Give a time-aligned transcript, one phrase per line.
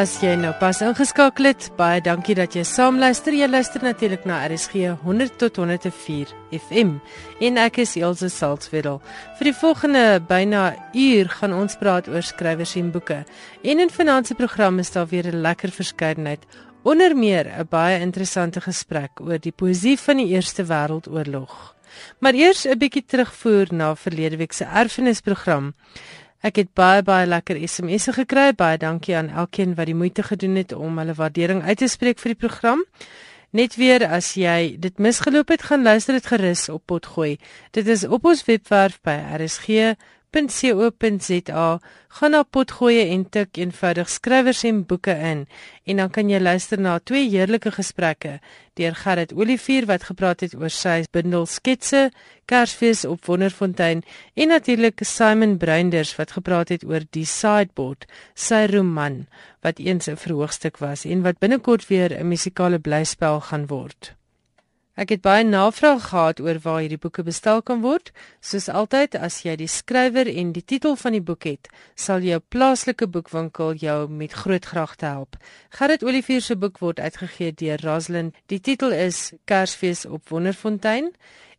[0.00, 3.34] As jy nou pas ingeskakel het, baie dankie dat jy saamluister.
[3.36, 6.94] Jy luister natuurlik na RSG 100 tot 104 FM.
[7.44, 8.96] En ek is Elsje Salzwetel.
[9.36, 10.62] Vir die volgende byna
[10.96, 13.18] uur gaan ons praat oor skrywers en boeke.
[13.60, 16.46] En in finansie program is daar weer 'n lekker verskeidenheid.
[16.82, 21.74] Onder meer 'n baie interessante gesprek oor die poësie van die Eerste Wêreldoorlog.
[22.20, 25.74] Maar eers 'n bietjie terugvoer na verlede week se erfenisprogram.
[26.40, 28.54] Ek het baie baie lekker SMS'e gekry.
[28.56, 32.18] Baie dankie aan elkeen wat die moeite gedoen het om hulle waardering uit te spreek
[32.22, 32.84] vir die program.
[33.52, 37.36] Net weer as jy dit misgeloop het, gaan luister dit gerus op Potgooi.
[37.76, 39.92] Dit is op ons webwerf by RSG
[40.30, 45.46] www.co.za gaan na potgoeie en tik eenvoudig skrywers en boeke in
[45.90, 48.36] en dan kan jy luister na twee heerlike gesprekke
[48.78, 52.10] deur Gerrit Olivier wat gepraat het oor sy bundel sketse
[52.46, 59.26] Kersfees op Wonderfontein en natuurlik Simon Bruinders wat gepraat het oor die sideboard sy roman
[59.66, 64.19] wat eens 'n verhoogstuk was en wat binnekort weer 'n musikale blyspel gaan word.
[65.00, 68.10] Ek het baie navraag gehad oor waar hierdie boeke bestel kan word.
[68.44, 72.36] Soos altyd, as jy die skrywer en die titel van die boek het, sal jou
[72.52, 75.38] plaaslike boekwinkel jou met groot graag te help.
[75.78, 78.36] Gerrit Olivier se boek word uitgegee deur Rosalind.
[78.52, 81.14] Die titel is Kersfees op Wonderfontein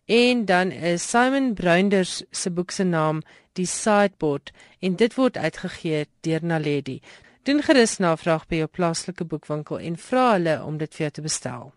[0.05, 3.25] en dan is Simon Bruinders se boek se naam
[3.57, 4.53] Die Sideboard
[4.85, 7.01] en dit word uitgegee deur Naledi.
[7.49, 11.29] Doen gerus navraag by jou plaaslike boekwinkel en vra hulle om dit vir jou te
[11.31, 11.71] bestel.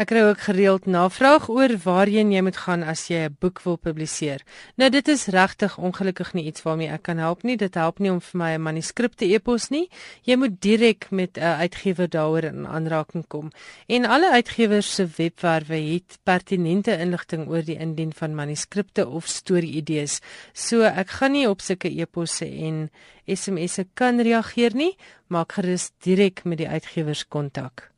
[0.00, 3.76] Ek kry ook gereeld navraag oor waarheen jy moet gaan as jy 'n boek wil
[3.76, 4.40] publiseer.
[4.80, 7.56] Nou dit is regtig ongelukkig nie iets waarmee ek kan help nie.
[7.56, 9.90] Dit help nie om vir my 'n manuskrip te e-pos nie.
[10.24, 13.50] Jy moet direk met 'n uitgewer daaroor in aanraking kom.
[13.86, 20.20] En alle uitgewers se webwerwe het pertinente inligting oor die indien van manuskripte of storie-idees.
[20.54, 22.90] So ek gaan nie op sulke e-posse en
[23.26, 24.96] SMS'e kan reageer nie.
[25.28, 27.91] Maak gerus direk met die uitgewers kontak.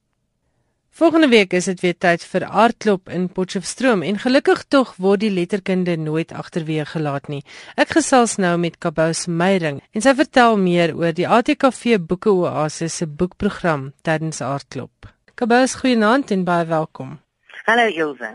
[0.95, 5.31] Volgende week is dit weer tyd vir aardklop in Potchefstroom en gelukkig tog word die
[5.35, 7.41] letterkunde nooit agterweë gelaat nie.
[7.75, 13.01] Ek gesels nou met Kabous Meyring en sy vertel meer oor die ATKV Boeke Oasis
[13.03, 15.11] se boekprogram tydens aardklop.
[15.35, 17.19] Kabous, goeienaand en baie welkom.
[17.67, 18.31] Hallo Ilse.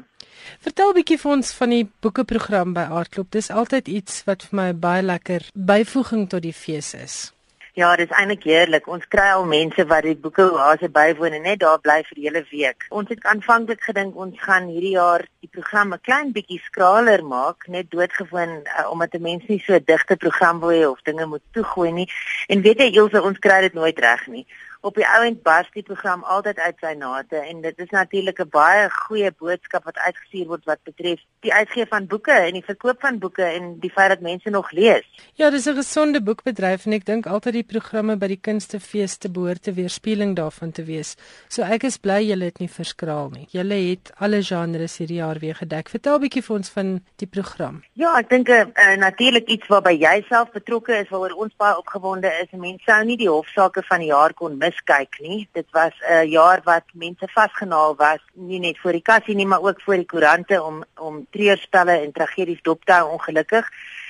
[0.59, 3.31] Vertel 'n bietjie vir ons van die boekeprogram by Aardklop.
[3.31, 7.31] Dis altyd iets wat vir my baie lekker byvoeging tot die fees is.
[7.73, 8.87] Ja, dit is eintlik heerlik.
[8.87, 12.25] Ons kry al mense wat die boeke oase bywoon en net daar bly vir die
[12.25, 12.87] hele week.
[12.89, 17.67] Ons het aanvanklik gedink ons gaan hierdie jaar die program 'n klein bietjie skraler maak,
[17.67, 21.45] net doodgewoon uh, omdat 'n mens nie so digte program wil hê of dinge moet
[21.51, 22.09] toegooi nie.
[22.47, 24.45] En weet jy, Ilse, ons kry dit nooit reg nie
[24.81, 28.49] op die ouend bars die program altyd uit sy nate en dit is natuurlik 'n
[28.49, 32.99] baie goeie boodskap wat uitgestuur word wat betref die uitgee van boeke en die verkoop
[33.01, 35.05] van boeke en die feit dat mense nog lees.
[35.33, 39.29] Ja, dis 'n gesonde boekbedryf en ek dink altyd die programme by die kunstefees te
[39.29, 41.15] behoort te weerspieëling daarvan te wees.
[41.47, 43.47] So ek is bly julle het nie verskraal nie.
[43.51, 45.89] Julle het alle genres hierdie jaar weer gedek.
[45.89, 47.83] Vertel 'n bietjie vir ons van die program.
[47.93, 51.53] Ja, ek dink 'n uh, eh, natuurlik iets waarby jy self betrokke is waaroor ons
[51.57, 52.47] baie opgewonde is.
[52.51, 55.47] Mense sou nie die hofsaake van die jaar kon miskyk nie.
[55.53, 59.61] Dit was 'n jaar wat mense vasgenaal was, nie net vir die kassie nie, maar
[59.61, 63.65] ook vir die koerante om om treurspelle en tragedies dop te hou ongelukkig.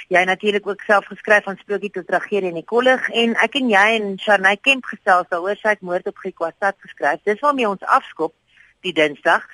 [0.09, 3.69] Jy natuurlik ook self geskryf van sprokie tot tragedie in die kollig en ek en
[3.69, 7.19] jy en Sharnay Kemp gesels daaroor sy het moord op Griquastat geskryf.
[7.23, 8.33] Dis waarmee ons afskop
[8.81, 9.45] die Dinsdag.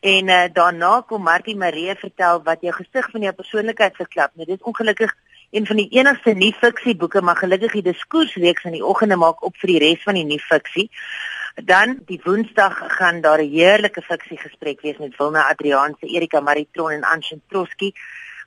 [0.00, 4.34] En uh, daarna kom Martie Marie vertel wat jou gesig van jou persoonlikheid verklap.
[4.34, 5.14] Nou dis ongelukkig
[5.52, 9.56] een van die enigste nuwe fiksieboeke, maar gelukkig die diskursreeks in die oggende maak op
[9.60, 10.86] vir die res van die nuwe fiksie.
[11.68, 16.90] Dan die Woensdag gaan daar 'n heerlike fiksie gesprek wees met Wilna Adrianse, Erika Maritron
[16.90, 17.92] en Anshin Troski.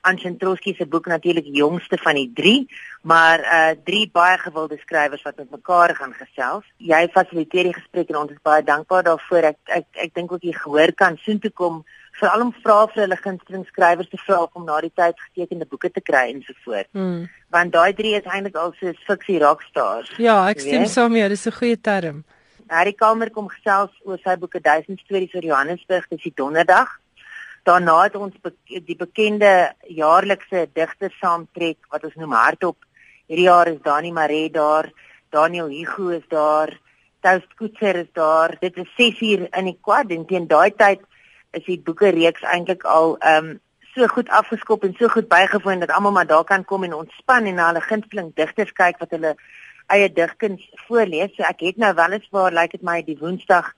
[0.00, 2.66] Anshin Troski se boek natuurlik die jongste van die 3,
[3.02, 6.64] maar uh drie baie gewilde skrywers wat met mekaar gaan gesels.
[6.76, 9.42] Jy fasiliteer die gesprek en ons is baie dankbaar daarvoor.
[9.42, 11.84] Ek ek ek dink ook jy gehoor kan soontoe kom
[12.20, 15.90] veral om vra vir hulle gunsteling skrywers te vra om na die tyd getekende boeke
[15.92, 16.88] te kry en so voort.
[16.96, 17.26] Hmm.
[17.54, 20.12] Want daai drie is eintlik al so fiksie rockstars.
[20.22, 22.24] Ja, ek stem saam jou, dis 'n goeie term.
[22.68, 26.88] Harry Kalmer kom gesels oor sy boeke 1000 stories oor Johannesburg, dis die donderdag.
[27.66, 32.76] Daarna het ons be die bekende jaarlikse digter saamtrek wat ons noem Hartop.
[33.26, 34.90] Hierdie jaar is Dani Maree daar,
[35.30, 36.70] Daniel Hugo is daar,
[37.22, 38.56] Toast Koetser is daar.
[38.60, 41.02] Dit is 6uur in die kwad en teen daai tyd
[41.58, 43.54] is die boeke reeks eintlik al ehm um,
[43.96, 47.46] so goed afgeskop en so goed bygewoon dat almal maar daar kan kom en ontspan
[47.48, 49.32] en na hulle gunsteling digters kyk wat hulle
[49.94, 51.32] eie digkuns voorlees.
[51.36, 53.72] So ek het nou wel eens waar lyk like dit my die Woensdag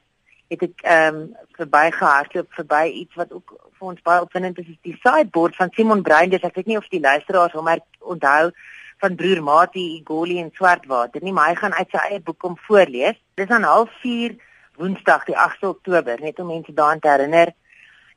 [0.49, 1.23] het ek ehm um,
[1.61, 6.03] verbygehardloop verby iets wat ook vir ons baie opwindend is, is die sideboard van Simon
[6.03, 6.31] Bruin.
[6.35, 7.71] Dis ek weet nie of die luisteraars hom
[8.01, 8.51] onthou
[8.99, 12.59] van broer Mati Igoli en Swartwater nie, maar hy gaan uit sy eie boek om
[12.67, 13.19] voorlees.
[13.39, 14.47] Dis aan 04:30
[14.79, 17.51] Woensdag die 8 Oktober, net om mense daaraan te herinner.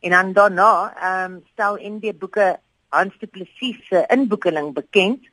[0.01, 2.59] En dan daarna, ehm um, stel NB Boeke
[2.89, 5.27] Hans Du Plessis se inboekeling bekend.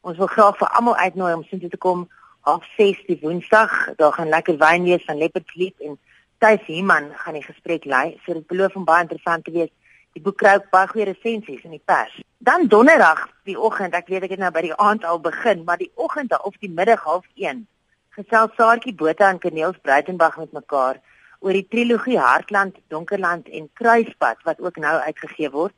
[0.00, 2.08] Ons wil graag vir almal uitnooi om sien te kom
[2.42, 3.94] op 6 die Woensdag.
[3.96, 5.98] Daar gaan lekker wyn wees van Leopard Sleep en
[6.38, 8.20] Thys Himan gaan die gesprek lei.
[8.24, 9.74] So dit beloof om baie interessant te wees.
[10.12, 12.22] Die boek kry ook baie goeie resensies in die pers.
[12.38, 15.78] Dan donderdag die oggend, ek weet ek het nou by die aand al begin, maar
[15.78, 17.66] die oggend of die middag half 1
[18.12, 21.00] gesels Saartjie Botha en Corneels Breitenberg met mekaar
[21.42, 25.74] oor die trilogie Hartland, Donkerland en Kruispad wat ook nou uitgegee word.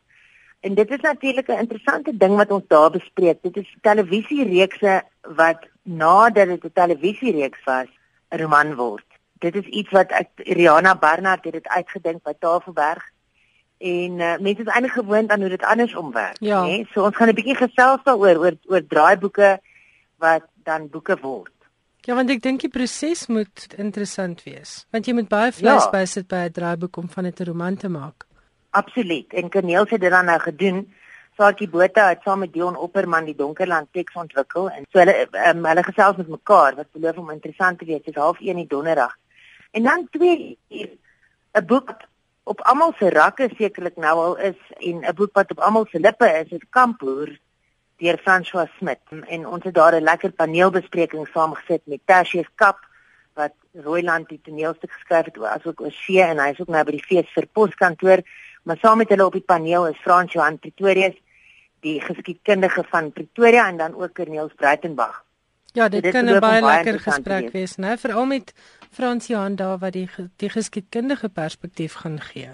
[0.65, 3.43] En dit is natuurlik 'n interessante ding wat ons daar bespreek.
[3.43, 5.03] Dit is televisiereekse
[5.37, 7.89] wat nadat dit 'n televisiereeks was,
[8.31, 9.05] 'n roman word.
[9.33, 13.03] Dit is iets wat ek Rihanna Barnard het dit uitgedink by Tafelberg
[13.79, 16.65] en uh, mense is eintlik gewoond aan hoe dit andersom werk, ja.
[16.65, 16.85] né?
[16.93, 19.61] So ons gaan 'n bietjie gesels daaroor oor oor draaiboeke
[20.17, 21.54] wat dan boeke word.
[22.05, 25.91] Ja, want ek dink die proses moet interessant wees, want jy moet baie vleis ja.
[25.91, 28.27] bysit by 'n draaiboek om van dit 'n roman te maak.
[28.71, 29.33] Absoluut.
[29.33, 30.93] En Corneel het dit dan nou gedoen.
[31.37, 35.65] Saartjie Botha het saam met Dion Opperman die Donkerland teks ontwikkel en so hulle um,
[35.65, 38.03] hulle gesels met mekaar wat beloof om interessant te wees.
[38.05, 39.17] Dit is half 1 die donderdag.
[39.71, 40.91] En dan 2 uur
[41.55, 41.97] 'n boek
[42.45, 46.01] op almal se rakke sekerlik nou al is en 'n boek wat op almal se
[46.01, 47.39] lippe is, is Kampoer
[47.97, 49.01] deur François Smit.
[49.27, 52.79] En ons het daar 'n lekker paneelbespreking saamgesit met Tertius Kap
[53.35, 56.91] wat Rooiland die toneelstuk geskryf het asook oor see en hy is ook nou by
[56.91, 58.23] die fees vir poskantoor,
[58.63, 61.17] maar saam met hulle op die paneel is Frans Johan Pretorius,
[61.81, 65.25] die geskiedkundige van Pretoria en dan ook Corneels Breitenberg.
[65.75, 67.99] Ja, dit, dit kan 'n baie lekker gesprek wees, né?
[67.99, 68.53] Veral met
[68.91, 72.51] Frans Johan daar wat die die geskiedkundige perspektief gaan gee.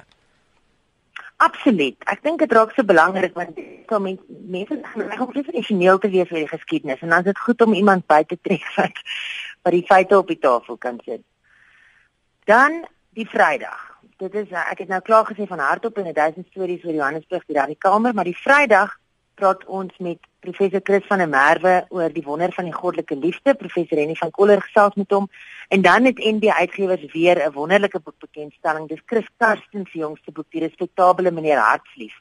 [1.41, 1.97] Absoluut.
[2.13, 3.57] Ek dink dit raak so belangrik want
[3.89, 7.45] kom mense mense gaan ook professioneel te wees vir die geskiedenis en dan is dit
[7.45, 9.01] goed om iemand by te trek wat
[9.65, 11.23] wat die feite op die tafel kan sit.
[12.45, 12.83] Dan
[13.17, 13.81] die Vrydag.
[14.21, 17.45] Dit is ek het nou klaar gesê van hardop en 'n duisend stories oor Johannesburg
[17.47, 18.99] die radikamer, maar die Vrydag
[19.35, 23.55] praat ons met professor Chris van der Merwe oor die wonder van die goddelike liefde.
[23.55, 25.29] Professor Rennie van Koller gesels met hom
[25.69, 28.89] en dan het NB Uitgewers weer 'n wonderlike boekbekendstelling.
[28.89, 32.15] Dis Chris Karsten se jongste boek, Die respekteerbare meneer Hartslief.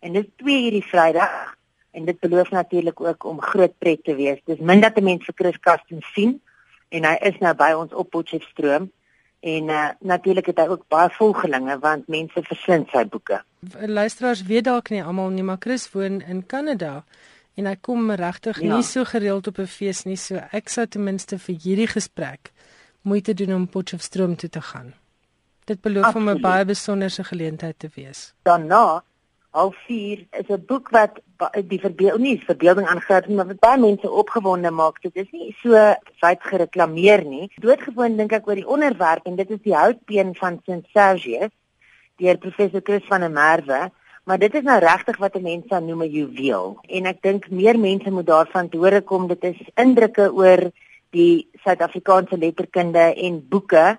[0.00, 1.56] En dit 2 hierdie Vrydag
[1.90, 4.38] en dit beloof natuurlik ook om groot pret te wees.
[4.44, 6.40] Dis min dat 'n mens vir Chris Karsten sien
[6.88, 8.90] en hy is nou by ons op Potchefstroom
[9.40, 13.42] en uh, natuurlik het hy ook baie volgelinge want mense versind sy boeke.
[13.70, 17.04] Luisteraars weet dalk nie almal nie, maar Chris woon in Kanada
[17.56, 18.76] en hy kom regtig ja.
[18.76, 22.52] nie so gereeld op 'n fees nie, so ek sou ten minste vir hierdie gesprek
[23.02, 24.94] moeite doen om Potchefstroom toe te gaan.
[25.64, 28.34] Dit beloof om 'n baie besonderse geleentheid te wees.
[28.42, 29.02] Daarna
[29.56, 31.12] Al 4 is 'n boek wat
[31.72, 35.00] die verbeel nie verbeelding aangryp nie, maar wat baie mense opgewonde maak.
[35.02, 35.70] Dit is nie so
[36.20, 37.46] wyd gereklameer nie.
[37.64, 40.84] Doodgewoon dink ek oor die onderwerp en dit is die houtbeen van St.
[40.92, 41.54] Sergius
[42.20, 43.80] deur professor Chris van der Merwe.
[44.26, 46.78] Maar dit is nou regtig wat 'n mens sou noem 'n juweel.
[46.82, 49.28] En ek dink meer mense moet daarvan te hore kom.
[49.28, 50.70] Dit is indrukke oor
[51.10, 53.98] die Suid-Afrikaanse letterkunde en boeke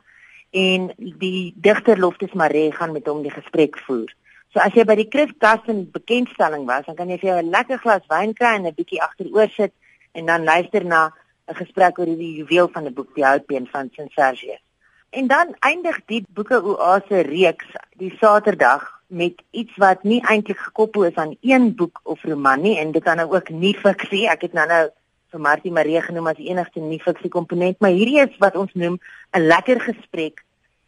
[0.50, 4.14] en die digter Loftus Maree gaan met hom die gesprek voer.
[4.50, 7.50] So as jy by die Chris Kassen bekendstelling was, dan kan jy vir jou 'n
[7.50, 9.74] lekker glas wyn kry en 'n bietjie agteroor sit
[10.12, 11.12] en dan luister na
[11.48, 14.12] 'n gesprek oor die juweel van die boek Die Houtbeen van St.
[15.10, 17.66] En dan eindig die boeke Oase reeks
[17.98, 22.78] die Saterdag met iets wat nie eintlik gekoppel is aan een boek of roman nie
[22.80, 24.28] en dit kan nou ook nie fiksie.
[24.28, 24.90] Ek het nou nou
[25.32, 28.74] vir Martie Marie genoem as die enigste nie fiksie komponent, maar hierdie is wat ons
[28.74, 29.00] noem
[29.32, 30.44] 'n lekker gesprek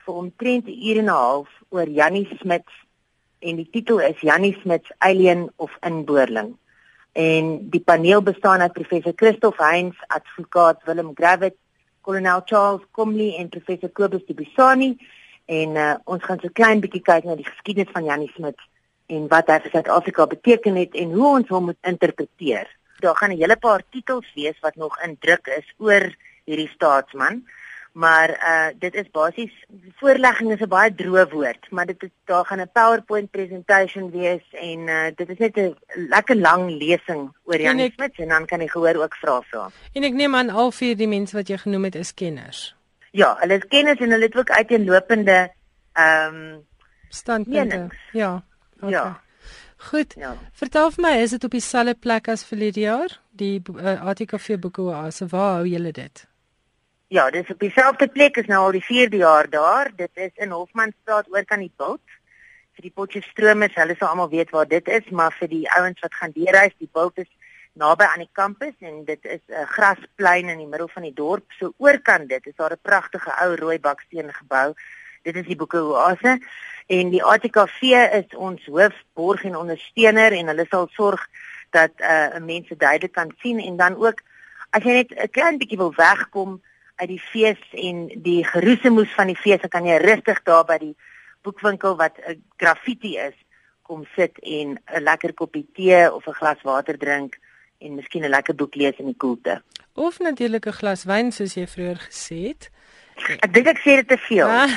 [0.06, 2.68] vir omtrent 'n uur en 'n half oor Jannie Smit
[3.40, 6.58] en die titel is Jannie Smits Alien of Inboorling.
[7.12, 11.56] En die paneel bestaan uit professor Christof Heinz, advokaat Willem Gravett,
[12.10, 14.96] kolonel Charles Comley en professor Kobus de Bisani
[15.46, 18.66] en uh, ons gaan so klein bietjie kyk na die geskiedenis van Jannie Smits
[19.14, 22.66] en wat hy vir Suid-Afrika beteken het en hoe ons hom moet interpreteer.
[23.06, 26.10] Daar gaan 'n hele paar titels wees wat nog in druk is oor
[26.50, 27.44] hierdie staatsman
[27.92, 29.54] maar uh dit is basies
[30.00, 34.44] voorlegging is 'n baie droë woord, maar dit is daar gaan 'n PowerPoint presentation wees
[34.52, 38.60] en uh dit is net 'n lekker lang lesing oor Jan Smit en dan kan
[38.60, 39.70] jy gehoor ook vra vra.
[39.94, 42.76] En ek neem aan al vier die mense wat jy genoem het is kenners.
[43.12, 45.52] Ja, hulle is kenners en hulle het ook uiteenlopende
[45.94, 46.68] ehm um,
[47.10, 47.88] standpunte.
[48.12, 48.44] Ja.
[48.78, 48.90] Okay.
[48.90, 49.22] Ja.
[49.80, 50.14] Goed.
[50.18, 50.38] Ja.
[50.54, 53.20] Vertel vir my, is dit op dieselfde plek as verlede jaar?
[53.32, 56.28] Die uh, ATKV boeke oase, waar hou julle dit?
[57.10, 59.88] Ja, dis op dieselfde plek is nou al die 4de jaar daar.
[59.98, 62.18] Dit is in Hofmanstraat oor kan die bult.
[62.78, 66.04] Vir die Potchefstroom is, hulle sal almal weet waar dit is, maar vir die ouens
[66.06, 67.32] wat gaan deurreis, die bult is
[67.82, 71.50] naby aan die kampus en dit is 'n grasplein in die middel van die dorp.
[71.58, 74.74] So oorkant dit is daar 'n pragtige ou rooi baksteen gebou.
[75.24, 76.38] Dit is die Boeke Oase
[76.88, 77.82] en die ATKV
[78.22, 81.28] is ons hoofborg en ondersteuner en hulle sal sorg
[81.70, 84.22] dat uh mense duidelik kan sien en dan ook
[84.70, 86.62] as jy net 'n klein bietjie wil wegkom
[87.00, 90.78] uit die fees en die geroesemoes van die fees, dan kan jy rustig daar by
[90.82, 90.96] die
[91.44, 93.36] boekwinkel wat 'n graffiti is
[93.90, 97.40] kom sit en 'n lekker koppie tee of 'n glas water drink
[97.80, 99.62] en miskien 'n lekker boek lees in die koelte.
[99.94, 102.70] Of natuurlik 'n glas wyn soos jy vroeër gesê het.
[103.28, 104.48] Ek dink ek sê dit te veel.
[104.48, 104.72] Ah.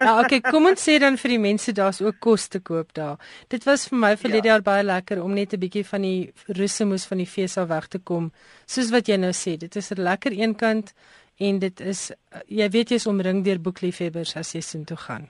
[0.00, 3.18] nou okay, kom ons sê dan vir die mense daar's ook kos te koop daar.
[3.48, 4.42] Dit was vir my vir ja.
[4.52, 7.88] jaar baie lekker om net 'n bietjie van die roesemoes van die fees af weg
[7.88, 8.32] te kom.
[8.66, 10.94] Soos wat jy nou sê, dit is 'n lekker eenkant
[11.40, 12.10] en dit is
[12.46, 15.28] jy weet jy's omring deur boekliefhebbers as jy soontoe gaan.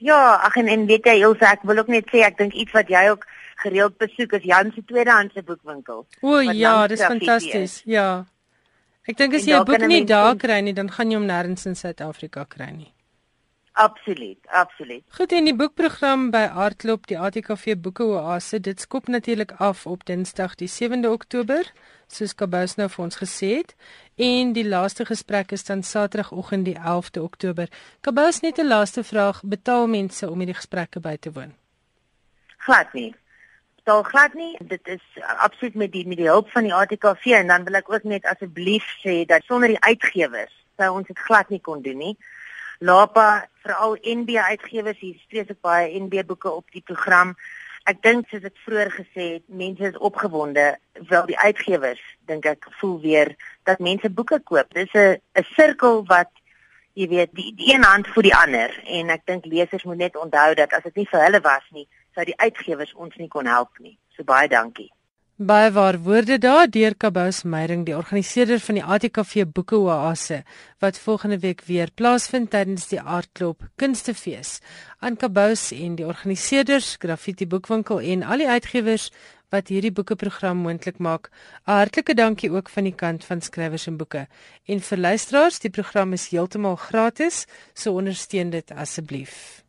[0.00, 2.72] Ja, ag en en weet jy Ilse, ek wil ook net sê ek dink iets
[2.72, 3.26] wat jy ook
[3.62, 6.06] gereeld besoek is Jan se tweedehandse boekwinkel.
[6.24, 7.82] O ja, dis fantasties.
[7.84, 8.24] Ja.
[9.08, 11.66] Ek dink as jy 'n boek nie daar kry nie, dan gaan jy hom nêrens
[11.66, 12.92] in Suid-Afrika kry nie.
[13.72, 15.04] Absoluut, absoluut.
[15.08, 20.04] Goed en die boekprogram by Artklop, die ATKV Boeke Oase, dit skop natuurlik af op
[20.04, 21.70] Dinsdag die 7de Oktober,
[22.10, 23.74] soos Kabous nou vir ons gesê het,
[24.18, 27.70] en die laaste gesprek is dan Saterdagoggend die 11de Oktober.
[28.00, 31.54] Kabous net 'n laaste vraag, betaal mense om hierdie gesprekke by te woon?
[32.58, 33.14] Glad nie
[33.90, 34.56] betaal glad nie.
[34.58, 35.02] Dit is
[35.36, 38.24] absoluut met die met die hulp van die ATKV en dan wil ek ook net
[38.24, 42.16] asseblief sê dat sonder die uitgewers sou ons dit glad nie kon doen nie.
[42.82, 47.34] Lapa, veral NB uitgewers, hier streef ek baie NB boeke op die program.
[47.84, 50.64] Ek dink soos ek vroeër gesê het, mense is opgewonde,
[51.10, 53.34] wel die uitgewers dink ek voel weer
[53.68, 54.72] dat mense boeke koop.
[54.72, 56.32] Dis 'n 'n sirkel wat
[56.96, 60.16] jy weet, die, die een hand voed die ander en ek dink lesers moet net
[60.16, 63.46] onthou dat as dit nie vir hulle was nie, sou die uitgewers ons nie kon
[63.46, 63.98] help nie.
[64.16, 64.88] So baie dankie.
[65.40, 70.42] Baie waar woorde daar deur Kabous Meyering, die organiseerder van die ATKV Boeke Oase
[70.84, 74.58] wat volgende week weer plaasvind tydens die Aardklop Kunstefees.
[74.98, 79.08] Aan Kabous en die organiseerders, Graffiti Boekwinkel en al die uitgewers
[79.48, 81.30] wat hierdie boekeprogram moontlik maak.
[81.64, 84.26] 'n Hartlike dankie ook van die kant van skrywers en boeke.
[84.66, 89.64] En vir luisteraars, die program is heeltemal gratis, so ondersteun dit asseblief.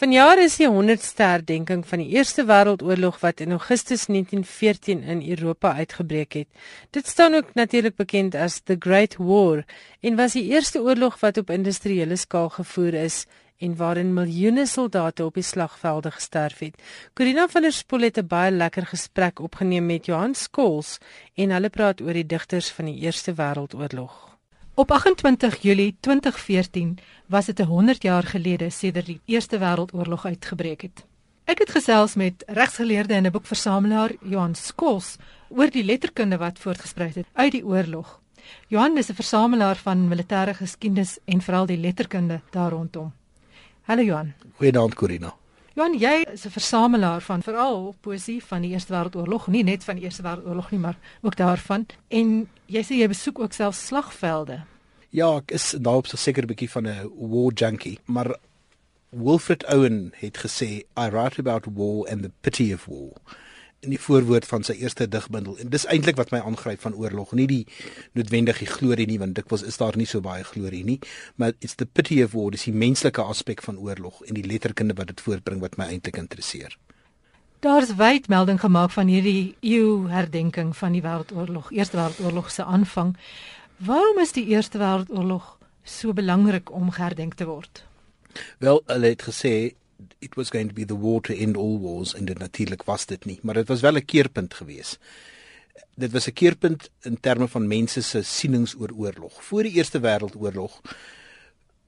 [0.00, 5.74] Vanjaar is die 100ste herdenking van die Eerste Wêreldoorlog wat in Augustus 1914 in Europa
[5.76, 6.48] uitgebreek het.
[6.96, 9.60] Dit staan ook natuurlik bekend as the Great War
[10.00, 13.26] en was die eerste oorlog wat op industriële skaal gevoer is
[13.58, 16.80] en waarin miljoene soldate op die slagvelde gesterf het.
[17.12, 20.98] Corina van der Spool het 'n baie lekker gesprek opgeneem met Johan Skols
[21.34, 24.29] en hulle praat oor die digters van die Eerste Wêreldoorlog.
[24.74, 31.04] Op 28 Julie 2014 was dit 100 jaar gelede sedert die Eerste Wêreldoorlog uitgebreek het.
[31.44, 35.16] Ek het gesels met regsgeleerde en 'n boekversamelaar, Johan Skols,
[35.48, 38.20] oor die letterkunde wat voortgespruit het uit die oorlog.
[38.66, 43.12] Johan is 'n versamelaar van militêre geskiedenis en veral die letterkunde daar rondom.
[43.82, 44.32] Hallo Johan.
[44.56, 45.39] Goeienaand Corina.
[45.80, 49.96] Johan, jy is 'n versamelaar van veral poesie van die Eerste Wêreldoorlog, nie net van
[49.96, 51.86] die Eerste Wêreldoorlog nie, maar ook daarvan.
[52.08, 54.60] En jy sê jy besoek ook self slagvelde.
[55.08, 58.36] Ja, ek is daarop so seker 'n bietjie van 'n war junkie, maar
[59.08, 63.16] Wilfred Owen het gesê I write about war and the pity of war
[63.80, 65.56] in die voorwoord van sy eerste digbundel.
[65.62, 67.62] En dis eintlik wat my aangryp van oorlog, nie die
[68.18, 70.98] noodwendige glorie nie, want dikwels is daar nie so baie glorie nie,
[71.40, 74.96] maar it's the pity of war, dis die menslike aspek van oorlog en die letterkunde
[75.00, 76.76] wat dit voortbring wat my eintlik interesseer.
[77.64, 83.16] Daar's wyd melding gemaak van hierdie eeu herdenking van die wêreldoorlog, Eerste Wêreldoorlog se aanvang.
[83.84, 87.84] Waarom is die Eerste Wêreldoorlog so belangrik om geherdenk te word?
[88.58, 89.74] Wel, hulle het gesê
[90.20, 93.06] it was going to be the war to end all wars en dit natuurlik was
[93.06, 94.98] dit nie, maar dit was wel 'n keerpunt geweest.
[95.94, 99.44] Dit was 'n keerpunt in terme van mense se sienings oor oorlog.
[99.44, 100.80] Voor die Eerste Wêreldoorlog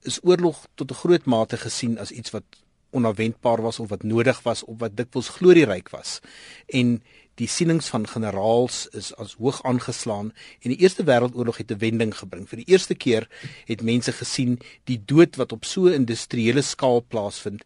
[0.01, 2.43] is oorlog tot 'n groot mate gesien as iets wat
[2.89, 6.19] onverwendbaar was of wat nodig was of wat dikwels glorieryk was.
[6.65, 7.03] En
[7.41, 12.17] die sienings van generaals is as hoog aangeslaan en die Eerste Wêreldoorlog het 'n wending
[12.17, 12.49] gebring.
[12.49, 13.27] Vir die eerste keer
[13.65, 17.63] het mense gesien die dood wat op so 'n industriële skaal plaasvind.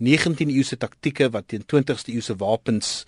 [0.00, 3.04] 19de eeuse taktieke wat teen 20ste eeuse wapens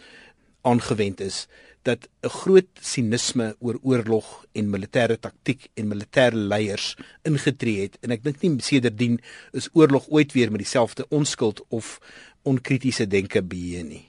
[0.61, 1.46] aangewend is
[1.82, 8.11] dat 'n groot sinisme oor oorlog en militêre taktik en militêre leiers ingetree het en
[8.11, 9.20] ek dink nie sedertdien
[9.52, 11.99] is oorlog ooit weer met dieselfde onskuld of
[12.42, 14.08] onkritiese denke beheer nie.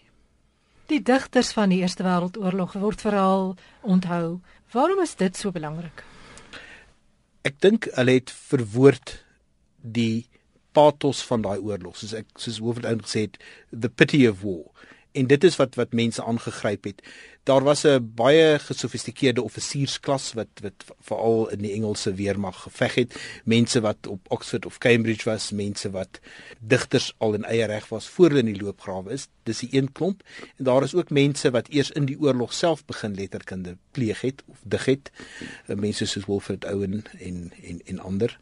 [0.86, 4.40] Die digters van die Eerste Wêreldoorlog word veral onthou.
[4.72, 6.04] Waarom is dit so belangrik?
[7.42, 9.24] Ek dink hulle het verwoord
[9.82, 10.28] die
[10.74, 13.40] pathos van daai oorlog, soos ek soos Hoofdout gesê het,
[13.72, 14.74] the pity of war.
[15.14, 17.02] en dit is wat wat mense aangegryp het.
[17.44, 23.16] Daar was 'n baie gesofistikeerde offisiersklas wat wat veral in die Engelse weermag geveg het,
[23.44, 26.20] mense wat op Oxford of Cambridge was, mense wat
[26.60, 29.28] digters al in eie reg was voor hulle in die loopgrawe is.
[29.44, 30.24] Dis die een klomp
[30.58, 34.44] en daar is ook mense wat eers in die oorlog self begin letterkunde pleeg het
[34.46, 35.12] of dig het.
[35.66, 38.40] Mense soos Wilfred Owen en en en ander.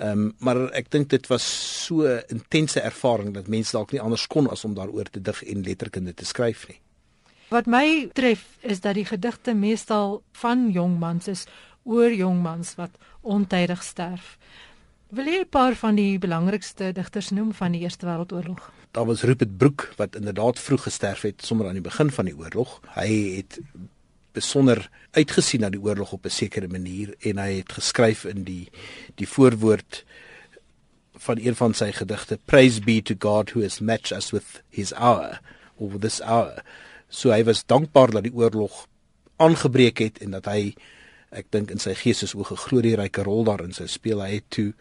[0.00, 1.44] Ehm um, maar ek dink dit was
[1.86, 5.62] so intense ervaring dat mense dalk nie anders kon as om daaroor te dig en
[5.66, 6.78] letterkunde te skryf nie.
[7.50, 11.44] Wat my tref is dat die gedigte meestal van jong mans is
[11.84, 14.38] oor jong mans wat ontydig sterf.
[15.10, 18.72] Wil jy 'n paar van die belangrikste digters noem van die Eerste Wêreldoorlog?
[18.90, 22.36] Daar was Rupert Brooke wat inderdaad vroeg gesterf het sommer aan die begin van die
[22.36, 22.80] oorlog.
[22.94, 23.60] Hy het
[24.32, 28.68] besonder uitgesien na die oorlog op 'n sekere manier en hy het geskryf in die
[29.14, 30.04] die voorwoord
[31.20, 34.92] van een van sy gedigte praise be to god who has matched us with his
[34.94, 35.40] hour
[35.76, 36.62] or this hour.
[37.08, 38.86] So hy was dankbaar dat die oorlog
[39.36, 40.74] aangebreek het en dat hy
[41.30, 44.22] ek dink in sy geestesoog 'n groot ryke rol daarin sou speel.
[44.22, 44.72] Hy het toe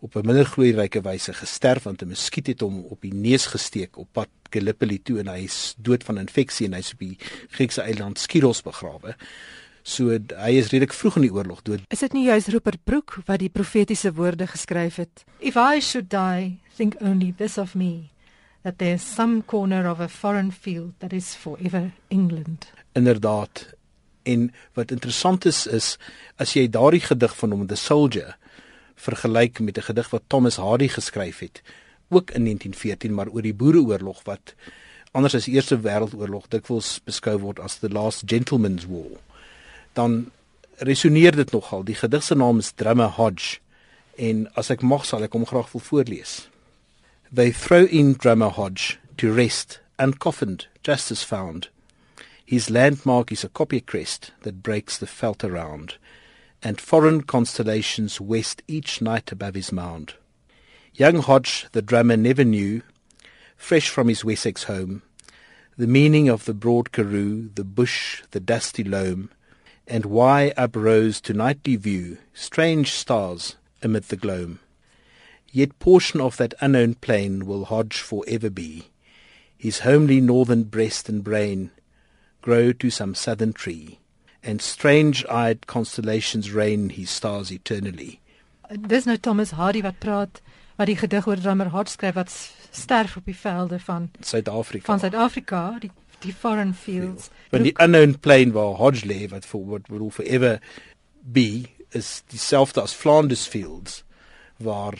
[0.00, 3.96] op 'n minder gloeiryke wyse gesterf want 'n muskiet het hom op die neus gesteek
[3.96, 7.18] op pad Gallipoli toe en hy is dood van infeksie en hy's op die
[7.50, 9.16] Griekse eiland Skyros begrawe.
[9.82, 11.80] So hy is redelik vroeg in die oorlog dood.
[11.88, 15.24] Is dit nie juis Rupert Brooke wat die profetiese woorde geskryf het?
[15.38, 18.10] If I should die, think only this of me
[18.62, 22.66] that there's some corner of a foreign field that is forever England.
[22.92, 23.74] Inderdaad.
[24.22, 25.98] En wat interessant is is
[26.36, 28.34] as jy daardie gedig van hom The Soldier
[28.96, 31.62] vergelyk met 'n gedig wat Thomas Hardy geskryf het
[32.08, 34.54] ook in 1914 maar oor die Boereoorlog wat
[35.10, 39.18] anders as die Eerste Wêreldoorlog dikwels beskou word as the last gentleman's war.
[39.92, 40.30] Dan
[40.76, 41.84] resoneer dit nogal.
[41.84, 43.58] Die gedig se naam is Drummer Hodge
[44.16, 46.48] en as ek mag sal ek hom graag wil voorlees.
[47.32, 51.70] They throw in Drummer Hodge to rest uncoffined just as found.
[52.44, 55.96] His landmark is a copy crest that breaks the felt around
[56.62, 60.14] and foreign constellations west each night above his mound.
[60.94, 62.82] Young Hodge, the drummer, never knew,
[63.56, 65.02] fresh from his Wessex home,
[65.76, 69.30] the meaning of the broad karoo, the bush, the dusty loam,
[69.86, 74.58] and why uprose to nightly view strange stars amid the gloam.
[75.52, 78.86] Yet portion of that unknown plain will Hodge for ever be,
[79.56, 81.70] his homely northern breast and brain
[82.40, 83.98] grow to some southern tree
[84.46, 88.20] and strange-eyed constellations reign his stars eternally.
[88.70, 90.40] Dis nou Thomas Hardy wat praat
[90.76, 92.32] wat die gedig oor drummer Hart skryf wat
[92.70, 94.86] sterf op die velde van Suid-Afrika.
[94.86, 95.90] Van Suid-Afrika, die
[96.24, 97.30] die foreign fields.
[97.52, 100.58] Van die unknown plain waar Hodge lê wat for what will forever
[101.20, 104.02] be is dieselfde as Flanders Fields
[104.56, 104.96] waar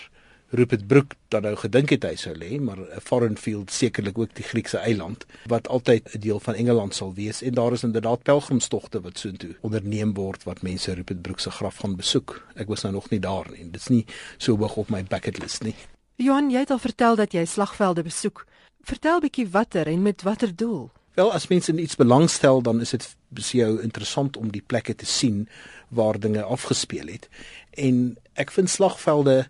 [0.50, 4.34] Rupert Brooke dan nou gedink het hy sou lê, maar 'n foreign field sekerlik ook
[4.34, 8.22] die Griekse eiland wat altyd 'n deel van Engeland sal wees en daar is inderdaad
[8.22, 12.46] pelgrimstogte wat soontoe onderneem word wat mense Rupert Brooke se graf gaan besoek.
[12.54, 13.70] Ek was nou nog nie daar nie.
[13.70, 14.04] Dit's nie
[14.36, 15.74] so hoog op my bucket list nie.
[16.16, 18.46] Johan, jy het al vertel dat jy slagvelde besoek.
[18.80, 20.90] Vertel bietjie watter en met watter doel?
[21.14, 24.94] Wel, as mense in iets belangstel, dan is dit vir jou interessant om die plekke
[24.94, 25.48] te sien
[25.88, 27.28] waar dinge afgespeel het.
[27.70, 29.48] En ek vind slagvelde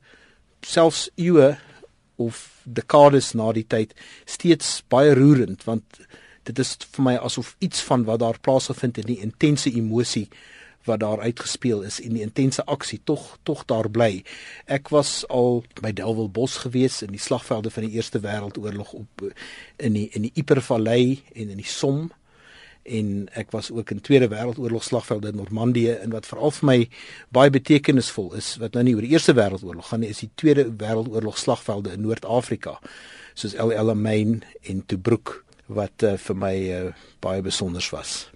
[0.67, 1.55] selfs eeue
[2.17, 6.01] of dekades na die tyd steeds baie roerend want
[6.47, 10.29] dit is vir my asof iets van wat daar plaasgevind het, die intense emosie
[10.87, 14.23] wat daar uitgespeel is en die intense aksie tog tog daar bly.
[14.71, 19.27] Ek was al by Delwel Bos gewees in die slagvelde van die Eerste Wêreldoorlog op
[19.83, 22.15] in die in die Ipervallei en in die Somme
[22.87, 26.79] en ek was ook in Tweede Wêreldoorlog slagvelde in Normandië en wat veral vir my
[27.35, 30.69] baie betekenisvol is wat nou nie oor die Eerste Wêreldoorlog gaan nie is die Tweede
[30.71, 32.79] Wêreldoorlog slagvelde in Noord-Afrika
[33.35, 36.81] soos El Alamein en Tobruk wat uh, vir my uh,
[37.21, 38.29] baie besonder was.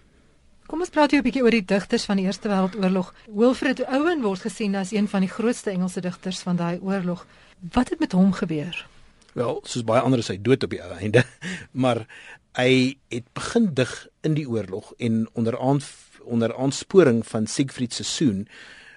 [0.70, 3.14] Kom ons praat hier 'n bietjie oor die digters van die Eerste Wêreldoorlog.
[3.26, 7.26] Wilfred Owen word gesien as een van die grootste Engelse digters van daai oorlog.
[7.72, 8.86] Wat het met hom gebeur?
[9.34, 11.24] Wel, soos baie ander is hy dood op die einde,
[11.82, 12.06] maar
[12.58, 13.90] hy het begin dig
[14.26, 15.80] in die oorlog en onder aan
[16.24, 18.48] onder aansporing van Siegfried Sassoon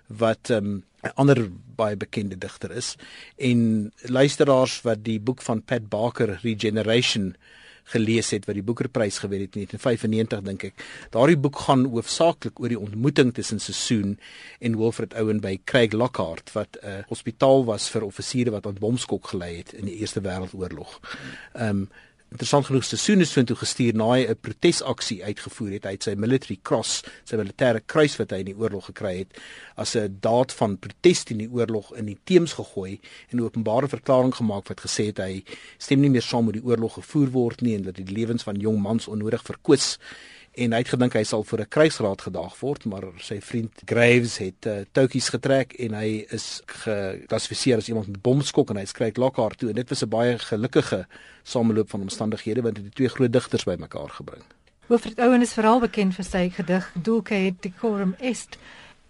[0.07, 0.83] wat 'n um,
[1.15, 2.95] ander baie bekende digter is
[3.38, 7.36] en luisteraars wat die boek van Pat Barker Regeneration
[7.83, 10.86] gelees het wat die Boekerprys gewen het in 1995 dink ek.
[11.12, 14.15] Daardie boek gaan hoofsaaklik oor die ontmoeting tussen Sassoon
[14.59, 18.79] en Wilfred Owen by Craig Lockhart wat 'n uh, hospitaal was vir offisiere wat aan
[18.79, 20.99] bomskok gelei het in die Eerste Wêreldoorlog.
[21.53, 21.89] Ehm um,
[22.33, 25.85] interessant genoeg seisoene soontoe gestuur na hy 'n protesaksie uitgevoer het.
[25.85, 29.37] Hy het sy military cross, sy militêre kruis wat hy in die oorlog gekry het,
[29.77, 33.87] as 'n daad van protes teen die oorlog in die Theems gegooi en 'n openbare
[33.87, 35.43] verklaring gemaak wat gesê het hy
[35.77, 38.55] stem nie meer saam met die oorlog gevoer word nie en dat die lewens van
[38.55, 39.99] jong mans onnodig verkwis
[40.53, 44.37] en hy het gedink hy sal vir 'n kruisraad gedaag word maar sy vriend Graves
[44.37, 49.17] het uh, toukies getrek en hy is geklassifiseer as iemand met bomskok en hy skryf
[49.17, 51.05] Lockhart toe en dit was 'n baie gelukkige
[51.43, 54.43] sameloop van omstandighede wat die twee groot digters bymekaar gebring.
[54.87, 58.57] Wilfred Owen is veral bekend vir sy gedig Dulce decorum est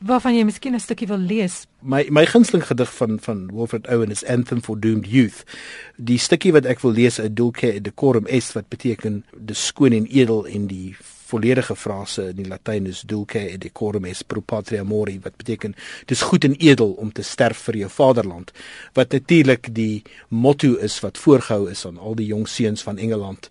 [0.04, 1.66] waarvan jy miskien 'n stukkie wil lees.
[1.82, 5.44] My my gunsteling gedig van van Wilfred Owen is Anthem for Doomed Youth.
[5.98, 10.06] Die stukkie wat ek wil lees is Dulce decorum est wat beteken dis skoon en
[10.06, 10.96] edel en die
[11.34, 15.76] volledige frase in die Latyn is dulce et decorum est pro patria mori wat beteken
[16.12, 18.52] dis goed en edel om te sterf vir jou vaderland
[18.98, 23.50] wat natuurlik die motto is wat voorgehou is aan al die jong seuns van Engeland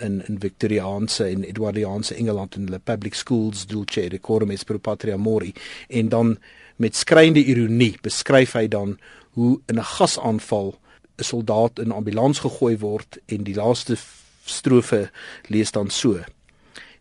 [0.00, 4.78] in in Victoriaanse en Edwardiaanse Engeland in hulle public schools dulce et decorum est pro
[4.78, 5.52] patria mori.
[5.88, 6.36] En dan
[6.76, 8.96] met skrynde ironie beskryf hy dan
[9.36, 10.78] hoe in 'n gasaanval
[11.18, 13.96] 'n soldaat in 'n ambulans gegooi word en die laaste
[14.44, 15.10] strofe
[15.48, 16.18] lees dan so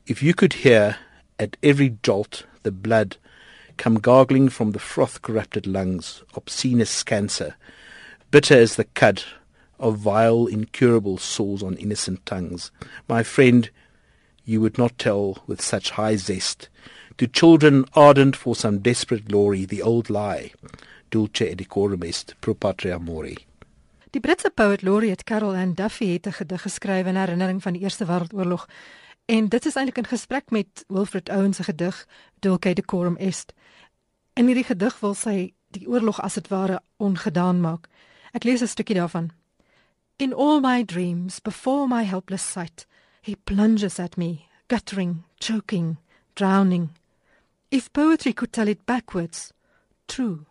[0.09, 0.97] If you could hear
[1.37, 3.17] at every jolt the blood
[3.77, 7.55] come gargling from the froth corrupted lungs, obscene as cancer,
[8.31, 9.21] bitter as the cud
[9.79, 12.71] of vile, incurable sores on innocent tongues,
[13.07, 13.69] my friend,
[14.45, 16.69] you would not tell with such high zest
[17.19, 20.51] to children ardent for some desperate glory the old lie,
[21.11, 23.37] dulce et decorum est pro patria mori.
[24.11, 27.83] Die Britse poet laureate Carol Ann Duffy het 'n gedig geskryf in herinnering van die
[27.83, 28.65] Eerste Wêreldoorlog
[29.29, 32.07] En dit is eintlik in gesprek met Wilfred Owen se gedig
[32.39, 33.53] Dulce decorum est.
[34.33, 37.85] In hierdie gedig wil sy die oorlog as dit ware ongedaan maak.
[38.33, 39.29] Ek lees 'n stukkie daarvan.
[40.17, 42.87] In all my dreams before my helpless sight
[43.21, 45.97] he plunges at me guttering choking
[46.35, 46.89] drowning
[47.69, 49.53] if poetry could tell it backwards
[50.07, 50.45] true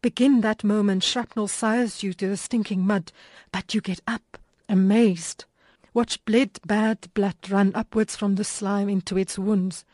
[0.00, 3.12] begin that moment shrapnel sires you to the stinking mud
[3.52, 4.38] but you get up
[4.68, 5.44] amazed
[5.92, 9.84] Watch bled bad blood run upwards from the slime into its wounds.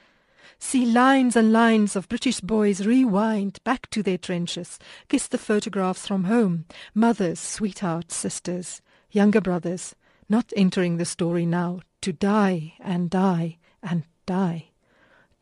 [0.58, 4.78] See lines and lines of British boys rewind back to their trenches,
[5.08, 8.80] kiss the photographs from home, mothers, sweethearts, sisters,
[9.10, 9.94] younger brothers,
[10.28, 14.70] not entering the story now, to die and die and die.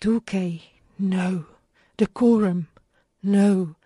[0.00, 0.62] Dulce,
[0.98, 1.46] no.
[1.96, 2.68] Decorum,
[3.22, 3.76] no.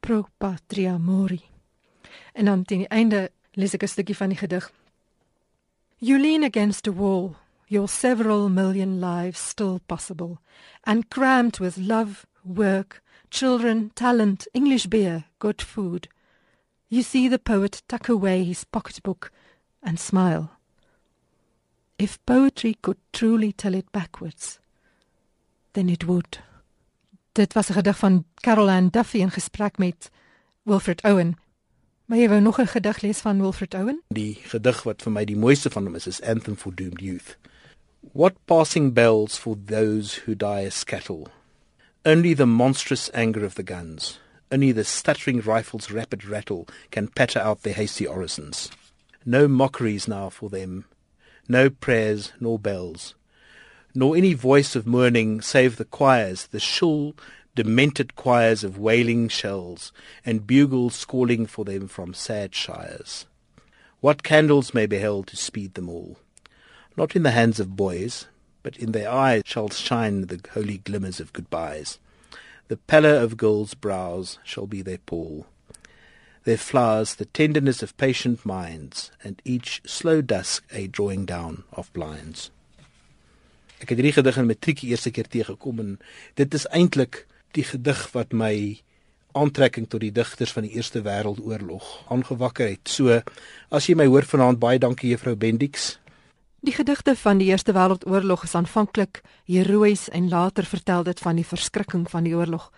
[0.00, 1.42] Pro patria mori.
[2.34, 4.70] En dan teen die einde lees ek 'n stukkie van die gedig.
[6.00, 10.38] You lean against a wall, your several million lives still possible,
[10.84, 16.06] and crammed with love, work, children, talent, English beer, good food.
[16.88, 19.32] You see the poet tuck away his pocketbook
[19.82, 20.52] and smile.
[21.98, 24.60] If poetry could truly tell it backwards,
[25.72, 26.38] then it would.
[27.34, 30.10] Dit was 'n gedig van Caroline Duffy in gesprek met
[30.62, 31.36] Wilfred Owen
[32.08, 34.02] Maar jy wou nog 'n gedig lees van Wilfred Owen?
[34.08, 37.36] Die gedig wat vir my die mooiste van hom is is Anthem for Doomed Youth.
[38.12, 41.26] What passing bells for those who die as cattle?
[42.04, 47.40] Only the monstrous anger of the guns, only the stuttering rifle's rapid rattle can patter
[47.40, 48.70] out their hasty orisons.
[49.26, 50.84] No mockeries now for them,
[51.46, 53.14] no prayers nor bells,
[53.94, 57.14] nor any voice of mourning save the choirs, the shrill
[57.58, 59.92] demented choirs of wailing shells,
[60.24, 63.26] and bugles squalling for them from sad shires.
[63.98, 66.18] What candles may be held to speed them all?
[66.96, 68.26] Not in the hands of boys,
[68.62, 71.98] but in their eyes shall shine the holy glimmers of goodbyes.
[72.68, 75.46] The pallor of girls' brows shall be their pall.
[76.44, 81.92] Their flowers the tenderness of patient minds, and each slow dusk a drawing down of
[81.92, 82.52] blinds.
[83.82, 85.90] Ek het hierdie gedig in matriek eerste keer teëgekom en
[86.38, 87.24] dit is eintlik
[87.58, 88.54] die gedig wat my
[89.38, 92.88] aantrekking tot die digters van die Eerste Wêreldoorlog aangewakker het.
[92.90, 93.20] So
[93.74, 95.96] as jy my hoor vanaand baie dankie juffrou Bendix.
[96.64, 101.46] Die gedigte van die Eerste Wêreldoorlog is aanvanklik heroïes en later vertel dit van die
[101.46, 102.70] verskrikking van die oorlog.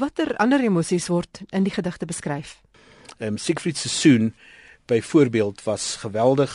[0.00, 2.58] Watter ander emosies word in die gedigte beskryf?
[3.18, 4.32] Ehm um, Siegfried Sassoon
[4.86, 6.52] byvoorbeeld was geweldig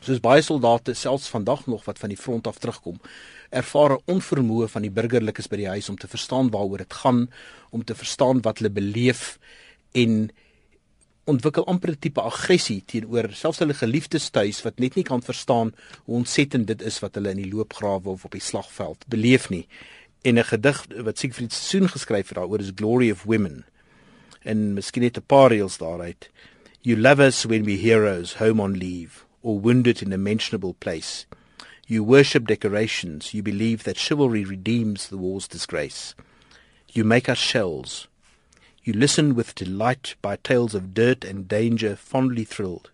[0.00, 3.00] soos baie soldate selfs vandag nog wat van die front af terugkom
[3.50, 7.30] ervaar 'n onvermoë van die burgerlikes by die huis om te verstaan waaroor dit gaan,
[7.70, 9.38] om te verstaan wat hulle beleef
[9.92, 10.30] en
[11.24, 15.74] ontwikkel amper 'n tipe aggressie teenoor selfs hulle geliefdes tuis wat net nie kan verstaan
[16.04, 19.66] hoe ontsettend dit is wat hulle in die loopgrawe of op die slagveld beleef nie.
[20.22, 23.64] En 'n gedig wat Siegfried Sassoon geskryf het daaroor is Glory of Women.
[24.42, 26.30] En miskien net 'n paar reëls daaruit.
[26.82, 31.26] You love us when we heroes home on leave or wounded in a mentionable place.
[31.90, 33.34] You worship decorations.
[33.34, 36.14] You believe that chivalry redeems the war's disgrace.
[36.92, 38.06] You make us shells.
[38.84, 42.90] You listen with delight by tales of dirt and danger, fondly thrilled.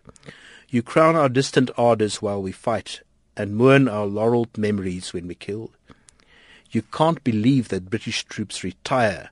[0.69, 3.01] You crown our distant ardours while we fight,
[3.35, 5.77] and mourn our laurelled memories when we killed.
[6.71, 9.29] You can't believe that British troops retire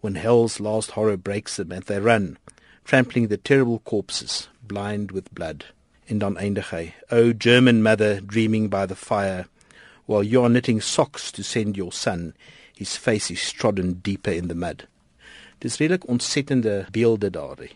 [0.00, 2.38] when hell's last horror breaks them and they run,
[2.84, 5.64] trampling the terrible corpses, blind with blood.
[6.10, 9.46] En dan eindig hy: O German mother dreaming by the fire,
[10.06, 12.32] while you are knitting socks to send your son,
[12.74, 14.88] his face is trodden deeper in the mud.
[15.58, 17.70] Dis redelik ontsettende beelde daardie.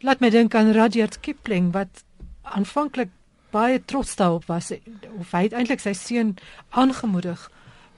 [0.00, 2.04] Laat my dink aan Rudyard Kipling wat
[2.42, 3.10] aanvanklik
[3.50, 4.70] baie trots daarop was
[5.18, 6.36] of hy het eintlik sy seun
[6.70, 7.48] aangemoedig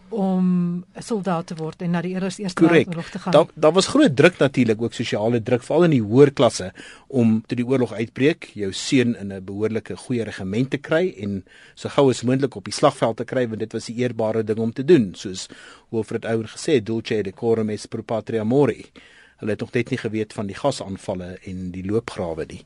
[0.09, 3.33] om 'n soldaat te word en na die Eerste Wêreldoorlog te gaan.
[3.33, 6.73] Daar daar was groot druk natuurlik, ook sosiale druk veral in die hoër klasse
[7.07, 11.45] om toe die oorlog uitbreek, jou seun in 'n behoorlike goeie regiment te kry en
[11.75, 14.59] so gou as moontlik op die slagveld te kry want dit was 'n eerbare ding
[14.59, 15.49] om te doen, soos
[15.91, 18.85] Wilfred Ouwer gesê het, dulce decorum est pro patria mori.
[19.37, 22.65] Hulle het nog net nie geweet van die gasaanvalle en die loopgrawe nie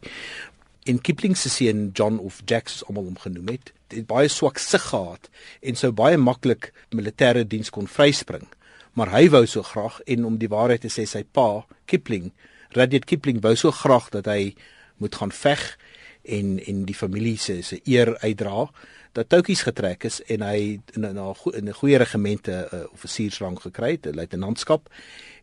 [0.88, 4.60] en Kipling se seun John of Jack soos almal hom genoem het, het baie swak
[4.62, 5.28] sig gehad
[5.60, 8.46] en sou baie maklik militêre diens kon vryspring.
[8.96, 12.32] Maar hy wou so graag en om die waarheid te sê sy pa, Kipling,
[12.76, 14.54] Rudyard Kipling wou so graag dat hy
[14.98, 15.64] moet gaan veg
[16.28, 18.66] en en die familie se se eer uitdra
[19.16, 21.16] dat toukies getrek is en hy in 'n
[21.54, 24.88] in 'n goeie regimente 'n uh, offisiersrang gekry het, 'n luitenantskap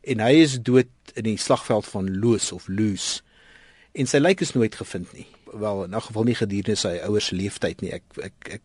[0.03, 3.23] en hy is dood in die slagveld van Loos of Loos
[3.93, 5.27] en sy lijk is nooit gevind nie.
[5.55, 7.91] Wel in 'n geval nie gedurende sy ouers se leeftyd nie.
[7.93, 8.61] Ek ek ek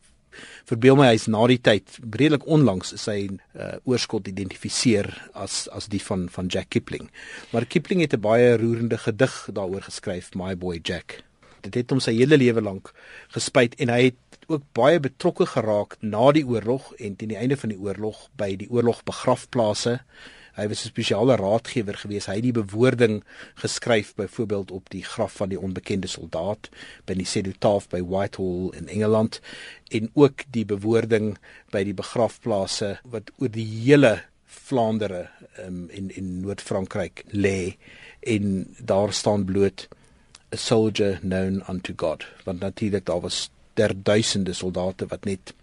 [0.68, 5.88] verbeel my hy's na die tyd redelik onlangs is hy uh, oorskot identifiseer as as
[5.92, 7.10] die van van Jack Kipling.
[7.52, 11.22] Maar Kipling het 'n baie roerende gedig daaroor geskryf, My Boy Jack.
[11.60, 12.92] Dit het hom sy hele lewe lank
[13.28, 17.56] gespyt en hy het ook baie betrokke geraak na die oorlog en teen die einde
[17.56, 20.00] van die oorlog by die oorlogbegrafplase
[20.60, 22.26] Hy was 'n spesiale raadgewer gewees.
[22.26, 23.22] Hy het die bewoording
[23.54, 26.68] geskryf byvoorbeeld op die graf van die onbekende soldaat
[27.06, 29.40] by die Cenotaph by Whitehall in Engeland
[29.88, 31.38] en ook die bewoording
[31.72, 35.28] by die begrafplase wat oor die hele Vlaandere
[35.64, 37.76] um, en in Noord-Frankryk lê
[38.20, 39.88] en daar staan bloot
[40.52, 45.54] a soldier known unto God want natuurlik daar was der duisende soldate wat net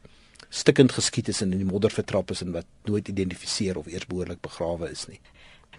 [0.50, 4.08] stikkend geskiet is en in die modder vertrap is en wat nooit identifiseer of eers
[4.08, 5.20] behoorlik begrawe is nie.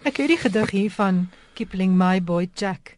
[0.03, 2.95] Ek het die gedig hier van Kipling My Boy Jack.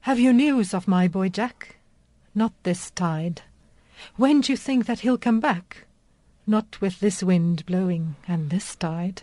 [0.00, 1.76] Have you news of my boy Jack?
[2.32, 3.42] Not this tide.
[4.16, 5.86] When do you think that he'll come back?
[6.46, 9.22] Not with this wind blowing and this tide.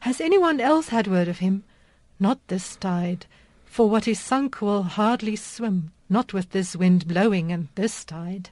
[0.00, 1.64] Has anyone else had word of him?
[2.20, 3.26] Not this tide.
[3.64, 8.50] For what is sunk will hardly swim, not with this wind blowing and this tide.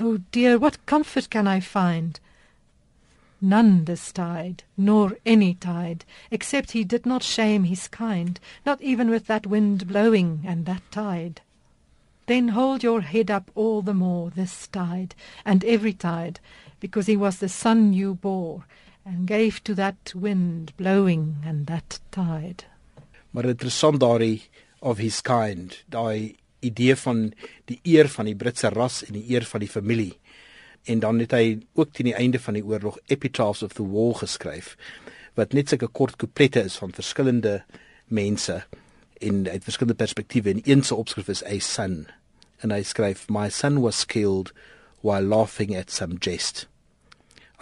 [0.00, 2.20] Oh dear, what comfort can I find?
[3.40, 9.10] None this tide, nor any tide, except he did not shame his kind, not even
[9.10, 11.40] with that wind blowing and that tide.
[12.26, 16.40] Then hold your head up all the more this tide, and every tide,
[16.78, 18.64] because he was the son you bore,
[19.04, 22.64] and gave to that wind blowing and that tide.
[23.30, 24.42] Maar interessant daai
[24.82, 27.32] of his kind, daai idee van
[27.70, 30.14] die eer van die Britse ras en die eer van die familie.
[30.84, 34.14] En dan het hy ook teen die einde van die oorlog Epitaphs of the War
[34.18, 34.76] geskryf
[35.38, 37.60] wat net sulke kort couplette is van verskillende
[38.10, 38.56] mense
[39.22, 42.08] en uit verskillende perspektiewe en een se opskrif is a son
[42.62, 44.50] en hy skryf my son was killed
[45.06, 46.66] while laughing at some jest.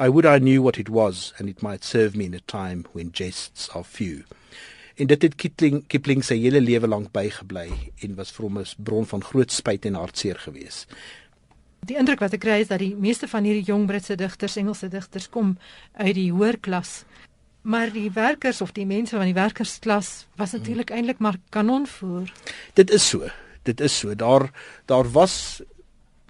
[0.01, 2.87] I would I knew what it was and it might serve me in a time
[2.93, 4.25] when jests are few
[4.97, 7.69] en dit het Kipling Kipling sy hele lewe lank bygebly
[8.05, 10.87] en was vir hom 'n bron van groot spyt en hartseer gewees.
[11.87, 14.89] Die indruk wat ek kry is dat die meeste van hierdie jong Britse digters, Engelse
[14.89, 15.59] digters kom
[15.93, 17.05] uit die hoër klas.
[17.63, 20.97] Maar die werkers of die mense van die werkersklas was natuurlik hmm.
[20.97, 22.33] eintlik maar kanonvoer.
[22.75, 23.29] Dit is so.
[23.63, 24.15] Dit is so.
[24.15, 24.51] Daar
[24.87, 25.63] daar was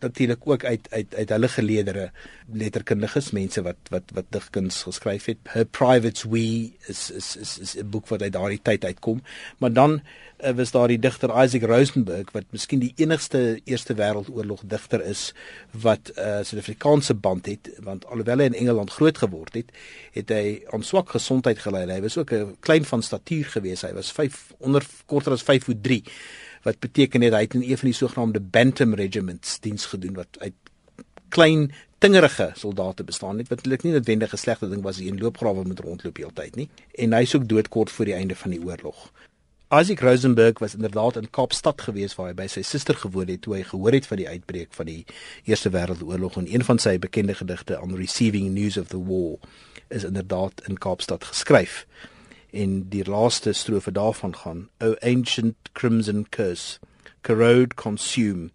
[0.00, 2.10] natuurlik ook uit uit uit hulle geleedere
[2.52, 5.38] letterkundiges mense wat wat wat digkuns geskryf het.
[5.52, 9.22] Her Privates We is is is, is 'n boek wat uit daardie tyd uitkom.
[9.58, 10.00] Maar dan
[10.44, 15.34] uh, was daar die digter Isaac Rosenberg wat miskien die enigste Eerste Wêreldoorlog digter is
[15.70, 19.72] wat 'n uh, Suid-Afrikaanse band het want alhoewel hy in Engeland groot geword het,
[20.12, 21.88] het hy aan swak gesondheid gely.
[21.88, 23.82] Hy was ook 'n klein van statuur geweest.
[23.82, 26.02] Hy was 5 onder korter as 5 voet 3
[26.66, 30.38] wat beteken het hy het in een van die sogenaamde Bantam regiments diens gedoen wat
[30.42, 30.54] uit
[31.28, 35.64] klein tingerige soldate bestaan het wat eintlik nie noodwendig 'n slegte ding was in loopgrawe
[35.64, 36.68] moet rondloop heeltyd nie
[37.04, 39.10] en hy is ook dood kort voor die einde van die oorlog.
[39.68, 43.56] Isaac Rosenberg was inderdaad in Kaapstad gewees waar hy by sy suster gewoon het toe
[43.56, 45.04] hy gehoor het van die uitbreek van die
[45.44, 49.38] Eerste Wêreldoorlog en een van sy bekende gedigte on receiving news of the war
[49.88, 51.86] is inderdaad in Kaapstad geskryf.
[52.56, 56.78] En die laaste strofe daarvan gaan: O ancient crimson curse,
[57.20, 58.50] corrode consume,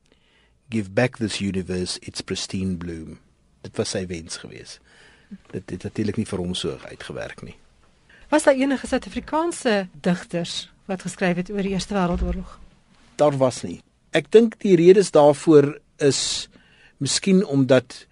[0.70, 3.20] give back this universe its pristine bloom.
[3.62, 4.80] Dit was sy wens geweest.
[5.52, 7.56] Dit het natuurlik nie vir hom so uitgewerk nie.
[8.32, 12.58] Was daar enige Suid-Afrikaanse digters wat geskryf het oor die Eerste Wêreldoorlog?
[13.20, 13.82] Daar was nie.
[14.16, 16.50] Ek dink die redes daarvoor is
[16.98, 18.06] miskien omdat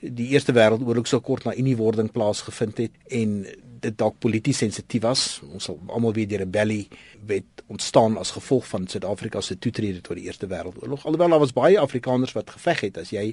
[0.00, 3.46] die Eerste Wêreldoorlog so kort na uniewording plaasgevind het en
[3.82, 5.22] dit dalk polities sensitief was.
[5.52, 6.84] Ons sal almal weet die rebellie
[7.30, 11.06] het ontstaan as gevolg van Suid-Afrika se toetrede tot die Eerste Wêreldoorlog.
[11.06, 13.00] Alhoewel daar was baie Afrikaners wat geveg het.
[13.00, 13.32] As jy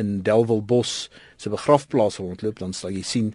[0.00, 3.32] in Delwel Bos se begrafplaas rondloop, dan sal jy sien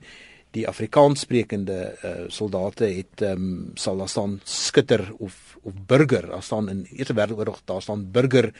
[0.54, 6.44] die Afrikaanssprekende uh, soldate het ehm um, sal daar staan skutter of of burger, daar
[6.44, 8.52] staan in Eerste Wêreldoorlog daar staan burger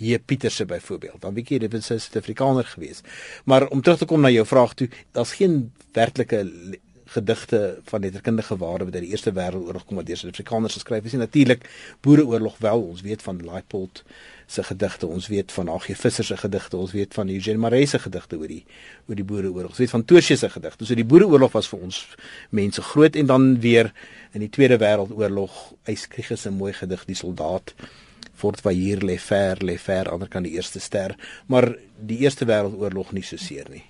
[0.00, 1.20] hier Pieterse byvoorbeeld.
[1.20, 3.04] Dan weet jy dit was 'n Suid-Afrikaner geweest.
[3.44, 6.46] Maar om terug te kom na jou vraag toe, daar's geen werklike
[7.10, 11.16] gedigte van letterkundige waarde wat uit die Eerste Wêreldoorlog kom wat deur Suid-Afrikaners geskryf is.
[11.18, 11.64] Natuurlik
[12.00, 12.82] Boereoorlog wel.
[12.82, 14.04] Ons weet van Leipold
[14.46, 15.96] se gedigte, ons weet van H.G.
[15.98, 18.64] Visser se gedigte, ons weet van Eugene Maree se gedigte oor die
[19.08, 19.74] oor die Boereoorlog.
[19.74, 20.86] Ons weet van Tosie se gedigte.
[20.86, 22.00] So die Boereoorlog was vir ons
[22.50, 23.92] mense groot en dan weer
[24.34, 25.58] in die Tweede Wêreldoorlog,
[25.90, 27.74] Eyskrieg is 'n mooi gedig, die soldaat
[28.34, 33.12] Fort Vayer lê ver, lê ver ander kant die eerste ster, maar die Eerste Wêreldoorlog
[33.12, 33.84] nie so seer nie.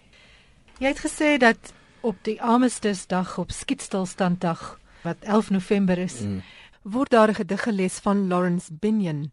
[0.80, 6.42] Jy het gesê dat op die Armistice dag op Skietstilstanddag wat 11 November is, mm.
[6.82, 9.30] word daar 'n gedig gelees van Lawrence Binyon.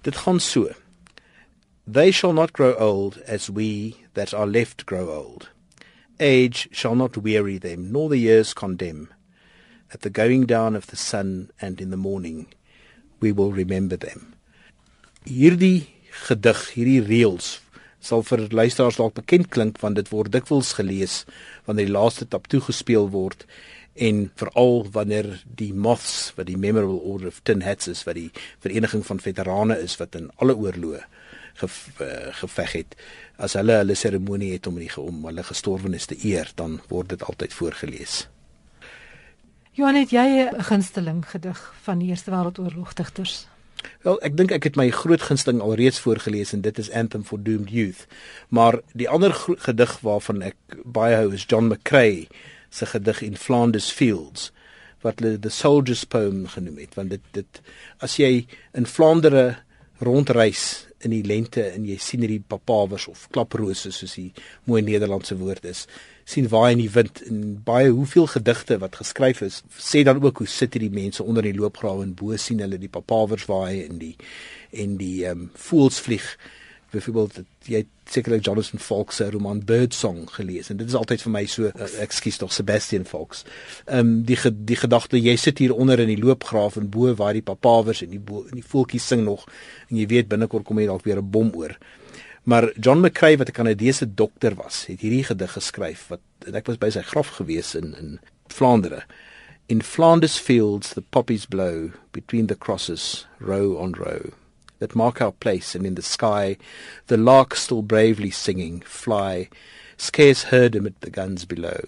[0.00, 0.70] Dit gaan so.
[1.92, 5.50] They shall not grow old as we that are left grow old.
[6.16, 9.08] Age shall not weary them, nor the years condemn.
[9.88, 12.46] At the going down of the sun and in the morning,
[13.20, 14.34] we will remember them.
[15.22, 17.63] Hierdie gedig, hierdie reëls
[18.04, 21.22] sal vir luisteraars dalk bekend klink want dit word dikwels gelees
[21.64, 23.46] wanneer die laaste tap toegespeel word
[23.94, 28.30] en veral wanneer die moths wat die memorable order of tin hats is wat die
[28.64, 31.04] vereniging van veterane is wat in alle oorloë
[31.60, 32.96] gef, uh, geveg het
[33.38, 37.22] as hulle hulle seremonie het om die om hulle gestorwenes te eer dan word dit
[37.22, 38.24] altyd voorgeles
[39.74, 43.46] Johan het jy 'n gunsteling gedig van die Eerste Wêreldoorlog digters
[44.02, 47.42] Wel, ek dink ek het my groot gunsteling alreeds voorgeles en dit is Anthem for
[47.42, 48.06] Doomed Youth.
[48.48, 52.26] Maar die ander gedig waarvan ek baie hou is John McCrae
[52.74, 54.50] se gedig in Flanders Fields
[55.04, 57.60] wat hulle the soldier's poem genoem het want dit dit
[58.04, 59.44] as jy in Vlaandere
[60.04, 60.64] rondreis
[61.04, 64.30] in die lente en jy sien hierdie papawers of klaprose soos die
[64.70, 65.84] mooi Nederlandse woord is
[66.24, 70.38] sien waai in die wind en baie hoeveel gedigte wat geskryf is sê dan ook
[70.42, 73.98] hoe sit hierdie mense onder die loopgrawe en bo sien hulle die papawers waai en
[73.98, 74.16] die
[74.72, 76.36] en die ehm um, voels vlieg
[76.94, 81.32] byvoorbeeld jy het sekerlik Jonathan Falk se roman Birdsong gelees en dit is altyd vir
[81.36, 83.44] my so uh, ekskuus tog Sebastian Falks.
[83.86, 84.38] Ehm um, die
[84.70, 88.12] die gedagte jy sit hier onder in die loopgraaf en bo waar die papawers en
[88.12, 89.46] die bo, en die voeltjies sing nog
[89.88, 91.76] en jy weet binnekort kom hier dalk weer 'n bom oor.
[92.44, 96.20] Maar John McCrae wat 'n Kanadese dokter was, het hierdie gedig geskryf wat
[96.52, 99.04] ek was by sy graf gewees in in Vlaandere.
[99.66, 104.34] In Flanders fields the poppies blow between the crosses row on row
[104.78, 106.58] that mark our place and in the sky
[107.06, 109.48] the lark still bravely singing fly
[109.96, 111.80] scarce heard amid the guns below.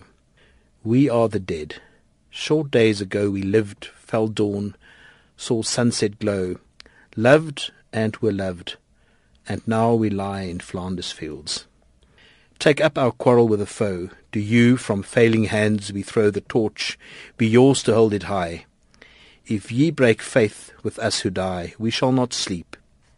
[0.83, 1.83] We are the dead.
[2.31, 4.75] Short days ago we lived, fell dawn,
[5.37, 6.57] saw sunset glow,
[7.15, 8.77] loved and were loved
[9.49, 11.67] and now we lie in Flanders fields.
[12.59, 14.11] Take up our quarrel with the foe.
[14.33, 16.99] Do you, from failing hands, we throw the torch,
[17.37, 18.65] be yours to hold it high.
[19.47, 22.77] If ye break faith with us who die, we shall not sleep,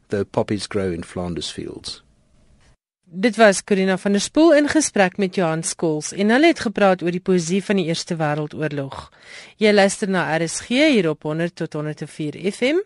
[0.08, 2.02] though poppies grow in Flanders fields.
[3.10, 7.00] Dit was Corina van der Spool in gesprek met Johan Skols en hulle het gepraat
[7.02, 9.06] oor die poesie van die Eerste Wêreldoorlog.
[9.56, 12.82] Jy luister na RSG hier op 100 tot 104 FM.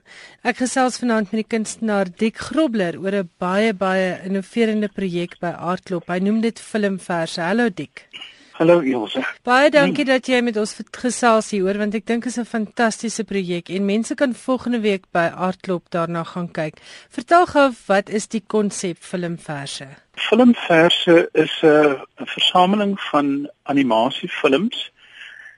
[0.47, 5.51] Ek gesels vanaand met die kunstenaar Dick Grobler oor 'n baie baie innoverende projek by
[5.59, 6.07] Artklop.
[6.07, 7.41] Hy noem dit Filmverse.
[7.41, 8.07] Hallo Dick.
[8.63, 9.25] Hallo Ilse.
[9.43, 12.47] Baie dankie dat jy met ons gesels hier oor want ek dink dit is 'n
[12.47, 16.79] fantastiese projek en mense kan volgende week by Artklop daarna gaan kyk.
[17.11, 19.89] Vertel gou wat is die konsep Filmverse?
[20.15, 21.99] Filmverse is 'n
[22.37, 24.93] versameling van animasiefilms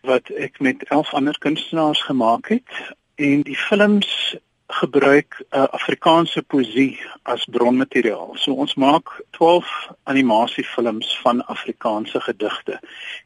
[0.03, 2.73] wat ek met 11 ander kunstenaars gemaak het
[3.17, 4.37] en die films
[4.81, 8.35] gebruik uh, Afrikaanse poesie as bronmateriaal.
[8.41, 9.71] So ons maak 12
[10.11, 12.81] animasiefilms van Afrikaanse gedigte.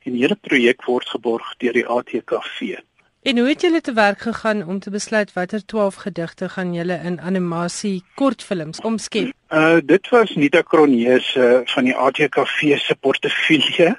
[0.05, 2.79] En die hele projek word geborg deur die ATKV.
[3.23, 7.01] En hoe het julle te werk gegaan om te besluit watter 12 gedigte gaan julle
[7.05, 9.33] in animasie kortfilms omskep?
[9.51, 13.97] Uh dit was Nita Kronjees uh, van die ATKV se portefeulje.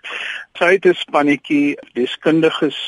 [0.57, 2.79] Sy het 'n spannetjie deskundiges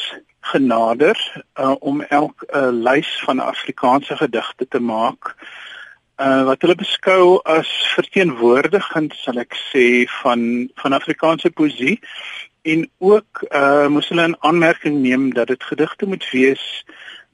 [0.42, 5.36] genader uh, om elk 'n uh, lys van Afrikaanse gedigte te maak.
[6.18, 9.86] Uh, wat hulle beskou as verteenwoordigend sal ek sê
[10.22, 12.00] van van Afrikaanse poësie.
[12.62, 16.86] En ook uh, moes hulle 'n aanmerking neem dat dit gedigte moet wees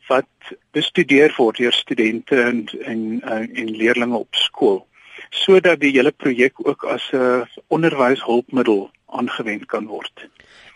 [0.07, 0.31] wat
[0.71, 4.87] bestudeer word deur studente en en uh, en leerders op skool.
[5.29, 10.27] Sodat die hele projek ook as 'n onderwyshulpmiddel aangewend kan word.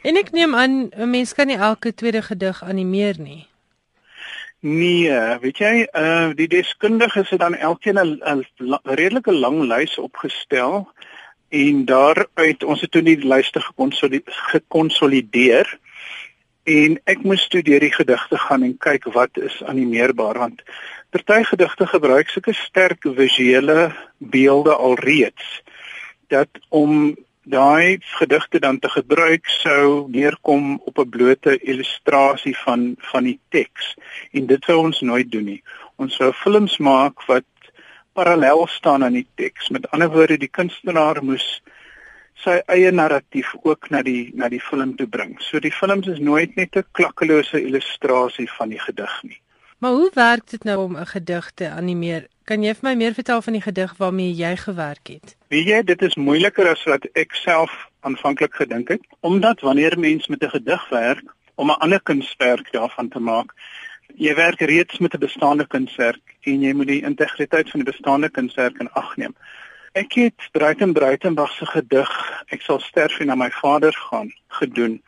[0.01, 3.47] En ek neem aan 'n mens kan nie elke tweede gedig animeer nie.
[4.59, 8.45] Nee, weet jy, uh die deskundiges het dan elkeen 'n
[8.83, 10.89] redelike lang lys opgestel
[11.49, 13.61] en daaruit ons het toe die lyste
[14.51, 15.79] gekonsolideer
[16.63, 20.61] en ek moes toe deur die gedigte gaan en kyk wat is animeerbaar want
[21.09, 25.61] party gedigte gebruik sulke sterk visuele beelde alreeds
[26.27, 33.23] dat om daai gedigte dan te gebruik sou neerkom op 'n blote illustrasie van van
[33.23, 33.95] die teks
[34.31, 35.63] en dit wou ons nooit doen nie.
[35.95, 37.43] Ons wou films maak wat
[38.13, 39.69] parallel staan aan die teks.
[39.69, 41.61] Met ander woorde, die kunstenaar moes
[42.41, 45.35] sy eie narratief ook na die na die film toe bring.
[45.39, 49.41] So die films is nooit net 'n klakkelose illustrasie van die gedig nie.
[49.81, 52.27] Maar hoe werk dit nou om 'n gedig te animeer?
[52.43, 55.35] Kan jy vir my meer vertel van die gedig waarmee jy gewerk het?
[55.47, 60.27] Weet jy, dit is moeiliker as wat ek self aanvanklik gedink het, omdat wanneer mens
[60.27, 61.23] met 'n gedig werk
[61.55, 63.53] om 'n ander kunswerk daarvan te maak,
[64.15, 68.29] jy werk reeds met 'n bestaande kunswerk en jy moet die integriteit van die bestaande
[68.29, 69.35] kunswerk in ag neem.
[69.91, 75.01] Ek het Bruiten Bruitenberg se gedig Ek sal sterf en na my vader gaan gedoen.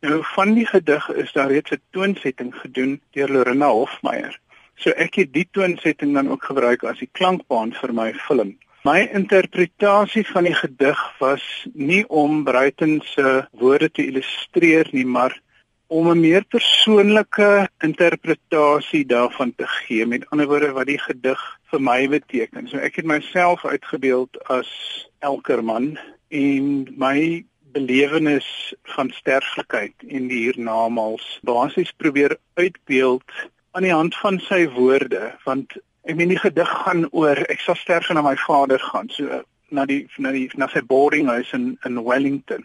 [0.00, 4.40] Nou van die gedig is daar reeds 'n toonsetting gedoen deur Lorena Hofmeyer.
[4.74, 8.58] So ek het die toonsetting dan ook gebruik as die klankbaan vir my film.
[8.84, 15.40] My interpretasie van die gedig was nie om Bruiten se woorde te illustreer nie, maar
[15.86, 21.80] om 'n meer persoonlike interpretasie daarvan te gee met ander woorde wat die gedig vir
[21.82, 22.68] my beteken.
[22.68, 24.70] So ek het myself uitgebeeld as
[25.18, 27.44] elkerman en my
[27.78, 28.48] belewenis
[28.94, 33.36] van sterflikheid en die hiernamaals basies probeer uitbeeld
[33.76, 37.78] aan die hand van sy woorde want ek meen die gedig gaan oor ek sal
[37.78, 41.76] sterf na my vader gaan so na die na die na sy boarding house in
[41.84, 42.64] in Wellington.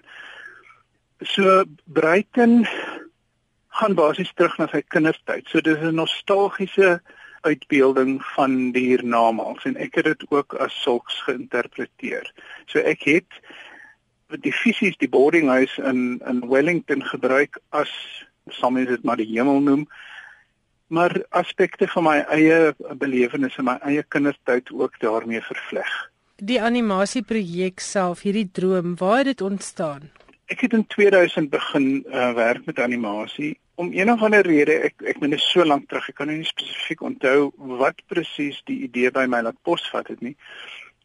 [1.23, 2.63] So Bruiten
[3.79, 5.47] gaan basies terug na sy kindertyd.
[5.47, 7.01] So dis 'n nostalgiese
[7.43, 12.31] uitbeelding van die hiernamaals en ek het dit ook as sulks geïnterpreteer.
[12.71, 13.41] So ek het
[14.41, 17.91] die fisies die boarding house in in Wellington gebruik as
[18.49, 19.87] sommige dit maar die hemel noem
[20.93, 25.89] maar aspekte van my eie belewenisse en my eie kindertyd ook daarmee vervleg.
[26.37, 30.11] Die animasieprojek self, hierdie droom, waar het dit ontstaan?
[30.53, 35.01] Ek het in 2000 begin uh, werk met animasie om een of ander rede ek
[35.01, 37.49] ek meen dit is so lank terug ek kan nie spesifiek onthou
[37.81, 40.35] wat presies die idee by my laat posvat het nie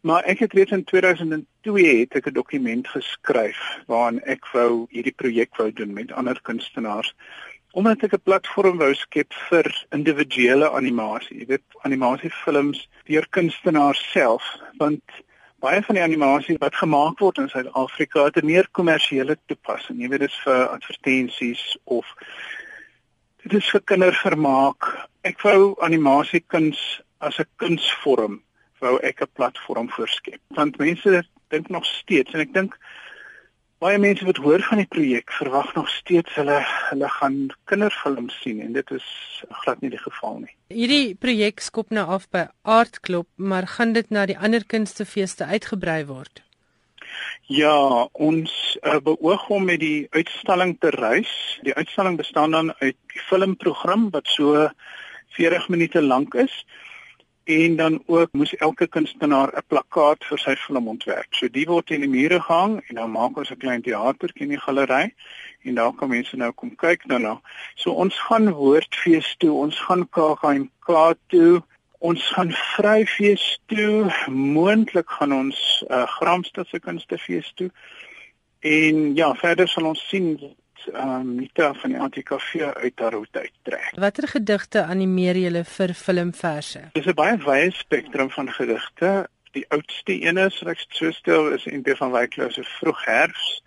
[0.09, 5.17] maar ek het reeds in 2002 het ek 'n dokument geskryf waarin ek wou hierdie
[5.23, 7.15] projek wou doen met ander kunstenaars
[7.73, 9.67] omdat ek 'n platform wou skep vir
[9.99, 14.45] individuele animasie jy weet animasiefilms deur kunstenaars self
[14.79, 15.05] want
[15.61, 20.09] baie van die animasie wat gemaak word in Suid-Afrika het 'n meer kommersiële toepassing jy
[20.09, 22.07] weet dit is vir advertensies of
[23.39, 25.09] Dit is vir kindervermaak.
[25.23, 28.43] Ek wou animasiekuns as 'n kunsvorm
[28.81, 30.41] wou ek 'n platform voorskep.
[30.49, 32.79] Want mense dink nog steeds en ek dink
[33.79, 36.59] baie mense wat hoor van die projek verwag nog steeds hulle
[36.91, 37.37] hulle gaan
[37.71, 39.07] kinderfilms sien en dit is
[39.63, 40.55] glad nie die geval nie.
[40.75, 46.05] Hierdie projek skop nou af by Aardklop, maar gaan dit na die ander kunstefeeste uitgebrei
[46.11, 46.43] word?
[47.49, 48.53] Ja, ons
[48.83, 51.31] uh, beoog om met die uitstalling te reis.
[51.65, 54.69] Die uitstalling bestaan dan uit die filmprogram wat so
[55.39, 56.65] 40 minute lank is
[57.49, 61.31] en dan ook moes elke kunstenaar 'n plakkaat vir sy film ontwerp.
[61.31, 64.55] So die word in die mure gehang en dan maak ons 'n klein teatertjie in
[64.57, 65.15] die galery
[65.65, 67.41] en daar kan mense nou kom kyk daarna.
[67.75, 71.63] So ons gaan woordfees toe, ons gaan KAK toe,
[71.99, 77.71] Ons gaan vryfees toe, moontlik gaan ons uh, Gramstad se kunstefees toe.
[78.61, 80.37] En ja, verder sal ons sien
[80.95, 83.91] um, Nita van die ATKV uit haar hoed uittrek.
[83.97, 86.91] Watter gedigte animeer julle vir filmverse?
[86.93, 89.29] Dis 'n baie wye spektrum van gedigte.
[89.53, 93.63] Die oudste een is, ek so stel, is NP van Wyklou se Vroeg Herfs.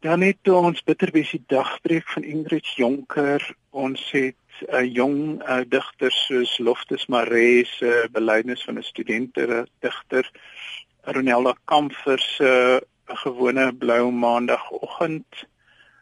[0.00, 3.54] Dan het ons bitterbesie dagbreek van Ingrid Jonker.
[3.70, 8.82] Ons het 'n uh, jong uh, digter soos Loftus Maree se uh, belydenis van 'n
[8.82, 10.30] studente digter.
[11.02, 15.46] Ronelda Kamfer se uh, gewone blou maandagooggend.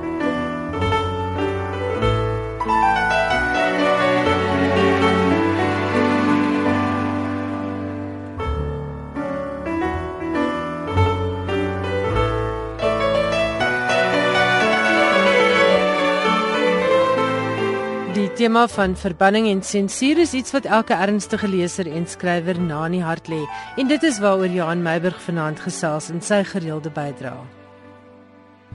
[18.45, 22.93] tema van verbanning en sensuur is iets wat elke ernstige leser en skrywer na in
[22.99, 23.39] die hart lê
[23.81, 27.41] en dit is waaroor Johan Meiburg vanaand gesels in sy gereelde bydrae.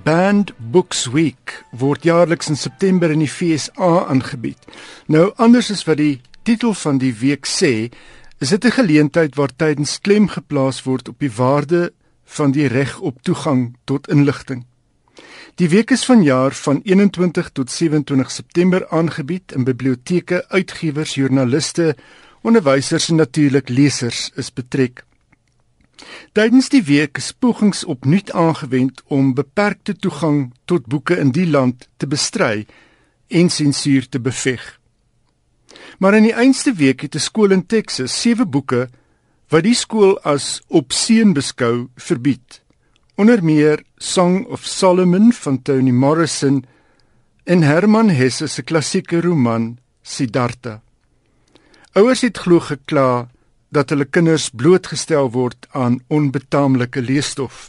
[0.03, 4.59] Band Books Week word jaarliks in September in die FSA aangebied.
[5.07, 7.93] Nou anders as wat die titel van die week sê,
[8.41, 11.93] is dit 'n geleentheid waar tydens klem geplaas word op die waarde
[12.25, 14.67] van die reg op toegang tot inligting.
[15.55, 21.97] Die week is vanjaar van 21 tot 27 September aangebied in biblioteke, uitgewers, joernaliste,
[22.43, 25.05] onderwysers en natuurlik lesers is betrek.
[26.33, 31.89] Tydens die week is pogings opnuut aangewend om beperkte toegang tot boeke in die land
[31.97, 32.67] te bestry
[33.29, 34.79] en sensuur te beveg.
[35.99, 38.89] Maar in die einste week het 'n skool in Texas sewe boeke
[39.49, 42.60] wat die skool as obscene beskou verbied
[43.21, 46.65] onder meer Song of Solomon van Toni Morrison
[47.45, 50.81] en Herman Hesse se klassieke roman Siddhartha.
[51.93, 53.29] Ouers het glo gekla
[53.69, 57.69] dat hulle kinders blootgestel word aan onbetaamlike leesstof.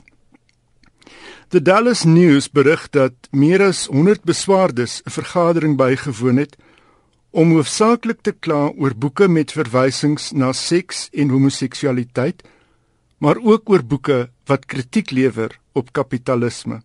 [1.50, 6.56] The Dallas News berig dat meer as 100 beswaardes 'n vergadering bygewoon het
[7.30, 12.44] om hoofsaaklik te kla oor boeke met verwysings na seks en homoseksualiteit
[13.22, 16.82] maar ook oor boeke wat kritiek lewer op kapitalisme.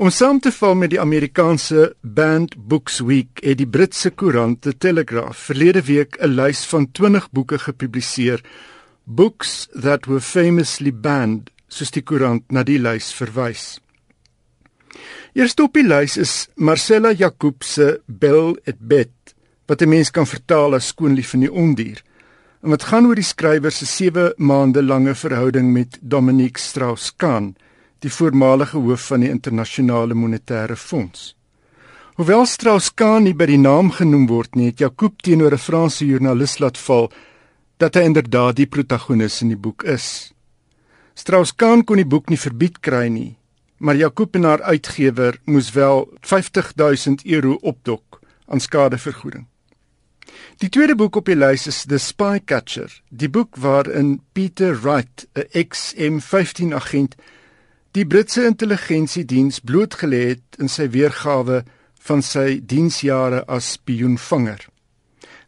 [0.00, 4.72] Om saam te val met die Amerikaanse Banned Books Week het die Britse koerant The
[4.72, 8.40] Telegraph verlede week 'n lys van 20 boeke gepubliseer,
[9.04, 13.80] books that were famously banned, soos die koerant na die lys verwys.
[15.32, 19.34] Eerste op die lys is Marcella Jacob se Bell et Bet,
[19.66, 22.02] wat 'n mens kan vertaal as skoonlief van die ondier
[22.60, 27.54] en wat gaan oor die skrywer se 7 maande lange verhouding met Dominique Strauss-Kahn,
[28.04, 31.34] die voormalige hoof van die internasionale monetêre fonds.
[32.20, 36.58] Hoewel Strauss-Kahn nie by die naam genoem word nie, het Jacob teenoor 'n Franse joernalis
[36.60, 37.10] laat val
[37.78, 40.32] dat hy inderdaad die protagonis in die boek is.
[41.14, 43.36] Strauss-Kahn kon die boek nie verbied kry nie,
[43.78, 49.46] maar Jacob en haar uitgewer moes wel 50000 euro opdok aan skadevergoeding.
[50.60, 55.26] Die tweede boek op die lys is The Spy Catcher, die boek waarin Peter Wright,
[55.34, 57.16] 'n ex-M15 agent,
[57.92, 61.64] die Britse intelligensiediens blootgelê het in sy weergawe
[62.00, 64.68] van sy diensjare as spionvanger.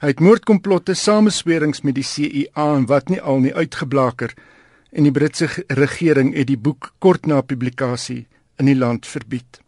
[0.03, 4.35] Hy het moordkomplotte, sameswerings met die CIA en wat nie al nie uitgeblaker
[4.91, 8.27] en die Britse regering het die boek kort na publikasie
[8.59, 9.61] in die land verbied.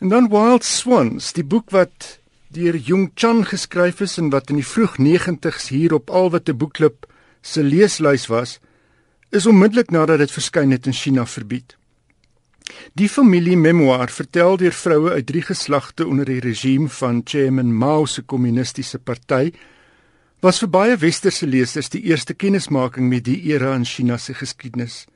[0.00, 2.17] En dan Wild Swans, die boek wat
[2.48, 6.48] deur Jung Chan geskryf is en wat in die vroeg 90's hier op al wat
[6.48, 7.06] 'n boekklub
[7.42, 8.58] se leeslys was,
[9.30, 11.76] is onmiddellik nadat dit verskyn het in China verbied.
[12.94, 18.06] Die familie memoir vertel deur vroue uit drie geslagte onder die regime van Chairman Mao
[18.06, 19.52] se kommunistiese party
[20.40, 25.06] was vir baie westerse lesers die eerste kennismaking met die era in China se geskiedenis.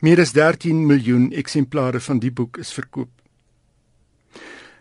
[0.00, 3.17] Meer as 13 miljoen eksemplare van die boek is verkoop.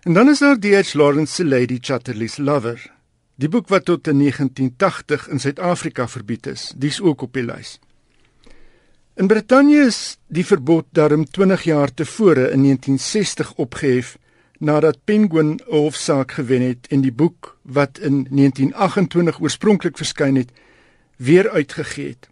[0.08, 0.94] En dan is daar D.H.
[0.94, 2.92] Lawrence se Lady Chatterley's Lover,
[3.36, 6.72] die boek wat tot in 1980 in Suid-Afrika verbied is.
[6.76, 7.74] Dis ook op die lys.
[9.20, 14.16] In Brittanje is die verbod daarom 20 jaar tevore in 1960 opgehef
[14.58, 20.52] nadat Penguin 'n hofsaak gewen het en die boek wat in 1928 oorspronklik verskyn het,
[21.18, 22.30] weer uitgegee het.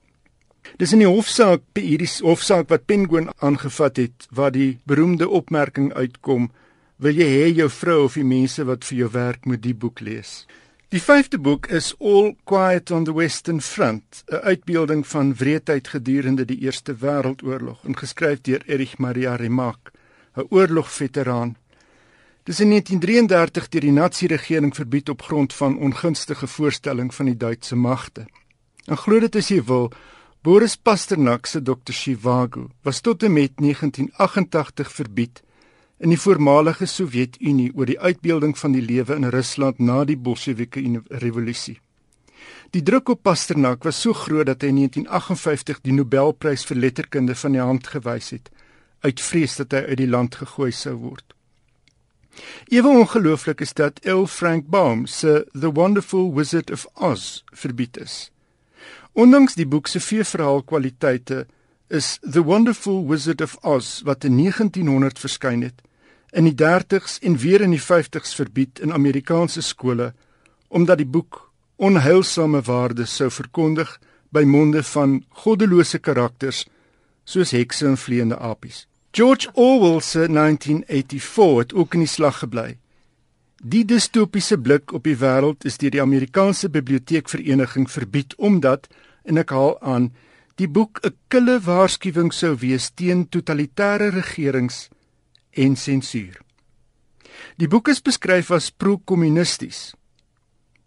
[0.78, 6.52] Dis in die hofsaak, hierdie hofsaak wat Penguin aangevat het, waar die beroemde opmerking uitkom:
[6.98, 10.00] "Wil jy hê jou vrou of die mense wat vir jou werk moet die boek
[10.00, 10.46] lees?"
[10.90, 16.46] Die vyfde boek is All Quiet on the Western Front, 'n uitbeelding van wreedheid gedurende
[16.46, 19.92] die Eerste Wêreldoorlog, geskryf deur Erich Maria Remarque,
[20.38, 21.58] 'n oorlogveteraan.
[22.44, 27.76] Dis in 1933 deur die Nazi-regering verbied op grond van ongunstige voorstelling van die Duitse
[27.76, 28.28] magte.
[28.86, 29.92] En glo dit as jy wil,
[30.42, 31.92] Boris Pasternak se Dr.
[31.92, 35.42] Shivago was tot en met 1988 verbied
[35.98, 40.84] in die voormalige Sowjetunie oor die uitbeelding van die lewe in Rusland na die Bolsjewike
[41.24, 41.80] revolusie.
[42.76, 47.36] Die druk op Pasternak was so groot dat hy in 1958 die Nobelprys vir letterkunde
[47.36, 48.52] van die hand gewys het
[49.06, 51.36] uit vrees dat hy uit die land gegooi sou word.
[52.74, 58.32] Ewe ongelooflik is dat L Frank Baum se The Wonderful Wizard of Oz verbied is.
[59.14, 61.46] Ondanks die boek se vier verhaal kwaliteite
[61.88, 65.82] is The Wonderful Wizard of Oz wat in 1900 verskyn het
[66.32, 70.14] in die 30s en weer in die 50s verbied in Amerikaanse skole
[70.68, 74.00] omdat die boek onheilsame waardes sou verkondig
[74.34, 76.66] by monde van goddelose karakters
[77.24, 78.86] soos hekse en vleiende apies.
[79.16, 82.78] George Orwell se 1984 het ook in die slag gebly.
[83.64, 88.90] Die distopiese blik op die wêreld is deur die Amerikaanse Biblioteekvereniging verbied omdat
[89.24, 90.12] en ek haal aan
[90.56, 94.90] die boek 'n kille waarskuwing sou wees teen totalitêre regerings
[95.52, 96.40] en sensuur.
[97.58, 99.94] Die boek is beskryf as pro-kommunisties.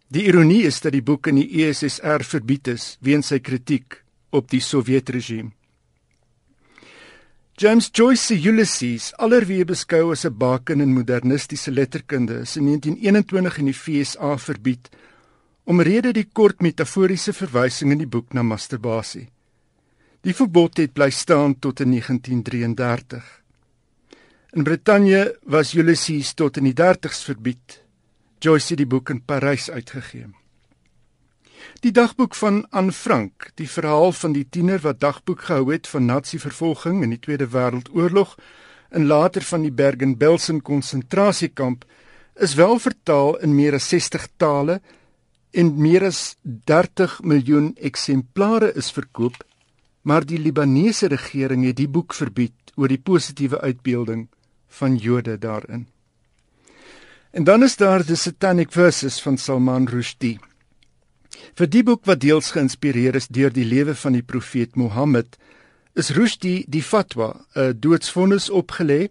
[0.07, 4.49] Die ironie is dat die boek in die USSR verbied is weens sy kritiek op
[4.49, 5.51] die Sowjetregime.
[7.59, 13.57] James Joyce se Ulysses, allerweer beskou as 'n baken in modernistiese letterkunde, is in 1921
[13.57, 14.89] in die FSA verbied
[15.65, 19.29] omrede die kort metaforiese verwysing in die boek na masturbasie.
[20.21, 23.23] Die verbod het bly staan tot in 1933.
[24.51, 27.77] In Brittanje was Ulysses tot in die 30's verbied.
[28.43, 30.27] Joyce het die boek in Parys uitgegee.
[31.79, 36.07] Die dagboek van Anne Frank, die verhaal van die tiener wat dagboek gehou het van
[36.11, 38.35] nazi-vervolging in die Tweede Wêreldoorlog
[38.89, 41.85] en later van die Bergen-Belsen konsentrasiekamp,
[42.35, 44.81] is wel vertaal in meer as 60 tale
[45.51, 49.39] en meer as 30 miljoen eksemplare is verkoop,
[50.09, 54.25] maar die Libanese regering het die boek verbied oor die positiewe uitbeelding
[54.79, 55.85] van Jode daarin.
[57.31, 60.39] En dan is daar die Satanic Verses van Salman Rushdie.
[61.53, 65.37] Vir die boek wat deels geïnspireer is deur die lewe van die profeet Mohammed,
[65.93, 69.09] is Rushdie die fatwa, 'n doodsvonnis opgelê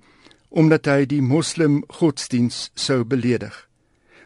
[0.49, 3.69] omdat hy die moslim godsdiens sou beledig.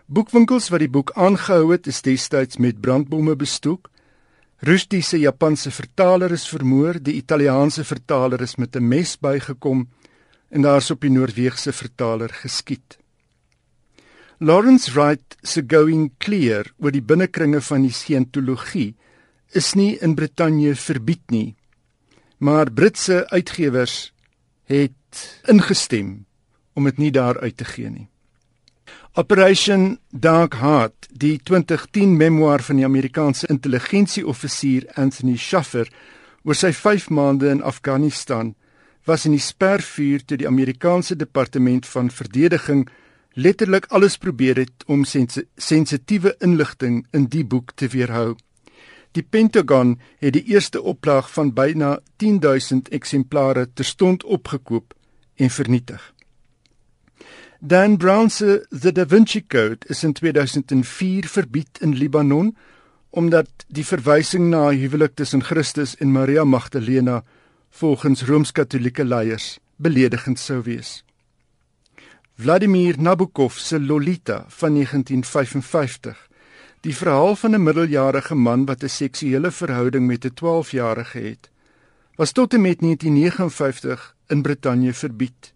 [0.06, 3.91] Boekwinkels wat die boek aangehou het, is destyds met brandbomme bestook.
[4.62, 9.88] Rushdie se Japanse vertaler is vermoor, die Italiaanse vertaler is met 'n mes bygekom
[10.50, 12.98] en daar's op die Noordwegse vertaler geskiet.
[14.38, 18.94] Lawrence Wright se Going Clear oor die binnekringe van die scientologie
[19.52, 21.56] is nie in Brittanje verbied nie,
[22.38, 24.12] maar Britse uitgewers
[24.64, 26.24] het ingestem
[26.74, 28.11] om dit nie daar uit te gee nie.
[29.14, 35.90] Operation Dark Heart, die 2010 memoir van die Amerikaanse intelligensieoffisier Anthony Shaffer
[36.48, 38.54] oor sy 5 maande in Afghanistan
[39.04, 42.86] was in die spervuur toe die Amerikaanse departement van verdediging
[43.36, 48.38] letterlik alles probeer het om sens sensitiewe inligting in die boek te weerhou.
[49.12, 54.96] Die Pentagon het die eerste oplaag van byna 10000 eksemplare terstond opgekoop
[55.36, 56.00] en vernietig.
[57.64, 62.56] Dan Brown se The Da Vinci Code is in 2004 verbied in Libanon
[63.10, 67.24] omdat die verwysing na 'n huwelik tussen Christus en Maria Magdalena
[67.70, 71.04] volgens Rooms-Katolieke leiers beledigend sou wees.
[72.34, 76.28] Vladimir Nabokov se Lolita van 1955,
[76.80, 81.50] die verhaal van 'n middeljarige man wat 'n seksuele verhouding met 'n 12-jarige het,
[82.16, 85.51] was tot en met 1959 in Brittanje verbied.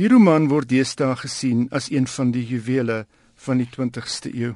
[0.00, 3.02] Die roman word deesdae gesien as een van die juwele
[3.44, 4.54] van die 20ste eeu.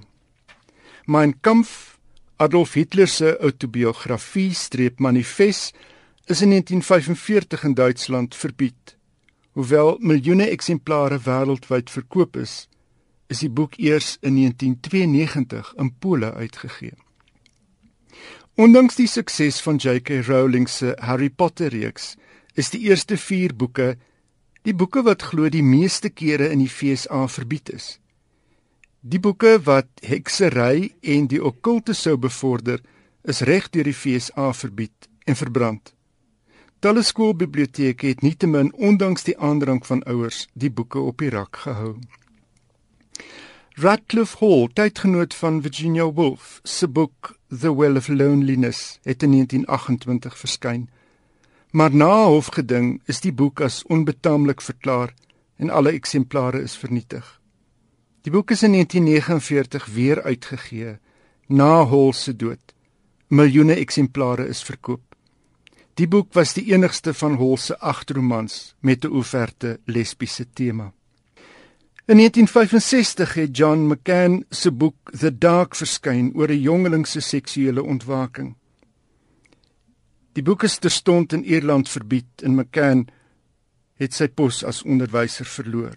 [1.05, 1.99] Mein Kampf,
[2.41, 5.77] Adolf Hitler se autobiografie streep manifest
[6.27, 8.97] is in 1945 in Duitsland verbied.
[9.53, 12.67] Hoewel miljoene eksemplare wêreldwyd verkoop is,
[13.29, 16.97] is die boek eers in 1992 in Pole uitgegee.
[18.57, 20.25] Ondanks die sukses van J.K.
[20.25, 22.15] Rowling se Harry Potter reeks,
[22.55, 23.97] is die eerste 4 boeke
[24.67, 27.87] die boeke wat glo die meeste kere in die FSA verbied is.
[29.01, 32.81] Die boeke wat heksery en die okkulte sou bevorder,
[33.23, 35.93] is reg deur die FSA verbied en verbrand.
[36.83, 41.95] Talle skoolbiblioteke het nietemin ondanks die aandrang van ouers die boeke op die rak gehou.
[43.79, 50.39] Radcliffe Hall, tydgenoot van Virginia Woolf, se boek The Well of Loneliness het in 1928
[50.39, 50.89] verskyn.
[51.77, 55.11] Maar na hofgeding is die boek as onbetaamlik verklaar
[55.61, 57.27] en alle eksemplare is vernietig.
[58.25, 60.95] Die boek is in 1949 weer uitgegee
[61.47, 62.73] na Hall se dood.
[63.29, 65.05] Miljoene eksemplare is verkoop.
[66.01, 70.93] Die boek was die enigste van Hall se agt romans met 'n oeferte lesbiese tema.
[72.07, 77.83] In 1965 het John McCann se boek The Dark verskyn oor 'n jongeling se seksuele
[77.83, 78.57] ontwaking.
[80.37, 83.07] Die boek is terstond in Ierland verbied en McCann
[83.97, 85.95] het sy pos as onderwyser verloor.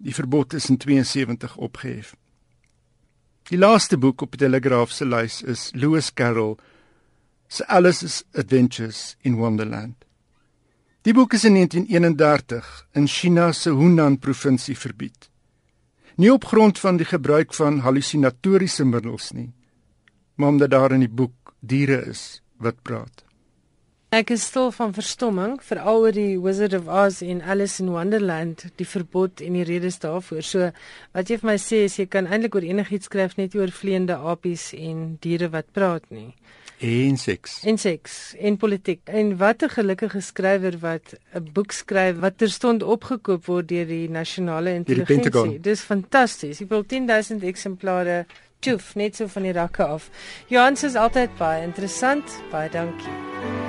[0.00, 2.14] Die verbod is in 72 opgehef.
[3.50, 6.54] Die laaste boek op die Telegraaf se lys is Lewis Carroll
[7.52, 9.98] se Alice's Adventures in Wonderland.
[11.04, 15.28] Die boek is in 1931 in China se Hunan provinsie verbied.
[16.16, 19.50] Nie op grond van die gebruik van hallusinatoriese middels nie,
[20.40, 23.26] maar omdat daar in die boek diere is wat praat.
[24.12, 28.66] Ek is stil van verstomming veral oor die Wizard of Oz en Alice in Wonderland,
[28.76, 30.44] die verbod en die redes daarvoor.
[30.44, 30.68] So
[31.16, 34.20] wat jy vir my sê is jy kan eintlik oor enigiets skryf net oor vleiende
[34.20, 36.34] apies en diere wat praat nie
[36.82, 37.60] en seks.
[37.62, 39.00] En seks en politiek.
[39.04, 44.08] En wat 'n gelukkige skrywer wat 'n boek skryf wat terstond opgekoop word deur die
[44.08, 45.60] nasionale intelligensie.
[45.60, 46.60] Dis fantasties.
[46.60, 48.26] Ek wil 10000 eksemplare
[48.58, 50.10] toef net so van die rakke af.
[50.48, 52.24] Johan sê is altyd baie interessant.
[52.50, 53.61] Baie dankie.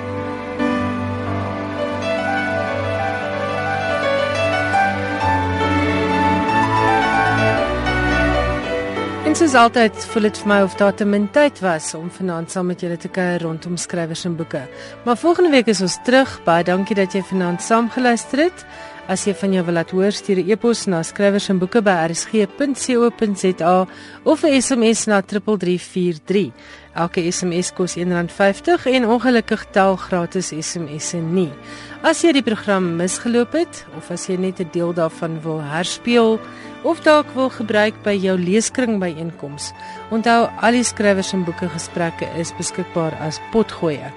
[9.34, 12.52] En soos altyd voel dit vir my of daar te min tyd was om vanaand
[12.54, 14.60] saam met julle te kuier rondom skrywers en boeke.
[15.02, 16.36] Maar volgende week is ons terug.
[16.46, 18.62] Baie dankie dat jy vanaand saam geluister het.
[19.10, 22.06] As jy van jou wil laat hoor, stuur 'n e-pos na skrywers en boeke by
[22.06, 23.86] rsg.co.za
[24.22, 26.52] of 'n SMS na 3343.
[26.94, 31.52] Elke SMS kos R1.50 en ongelukkig tel gratis SMS'e nie.
[32.04, 36.38] As jy die program misgeloop het of as jy net 'n deel daarvan wil herspeel,
[36.84, 39.72] of dalk wil gebruik by jou leeskring byeenkoms.
[40.10, 44.12] Onthou al die skrywers en boeke gesprekke is beskikbaar as potgoeie.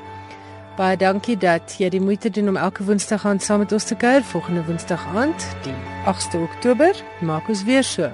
[0.76, 3.96] Baie dankie dat jy die moeite doen om elke Woensdag aan saam met ons te
[3.96, 4.24] kuier.
[4.24, 5.76] Volgende Woensdag aand, die
[6.06, 8.12] 8de Oktober, maak ons weer so.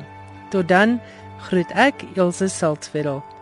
[0.50, 1.02] Tot dan
[1.50, 3.33] groet ek Elsje Saltzwedel.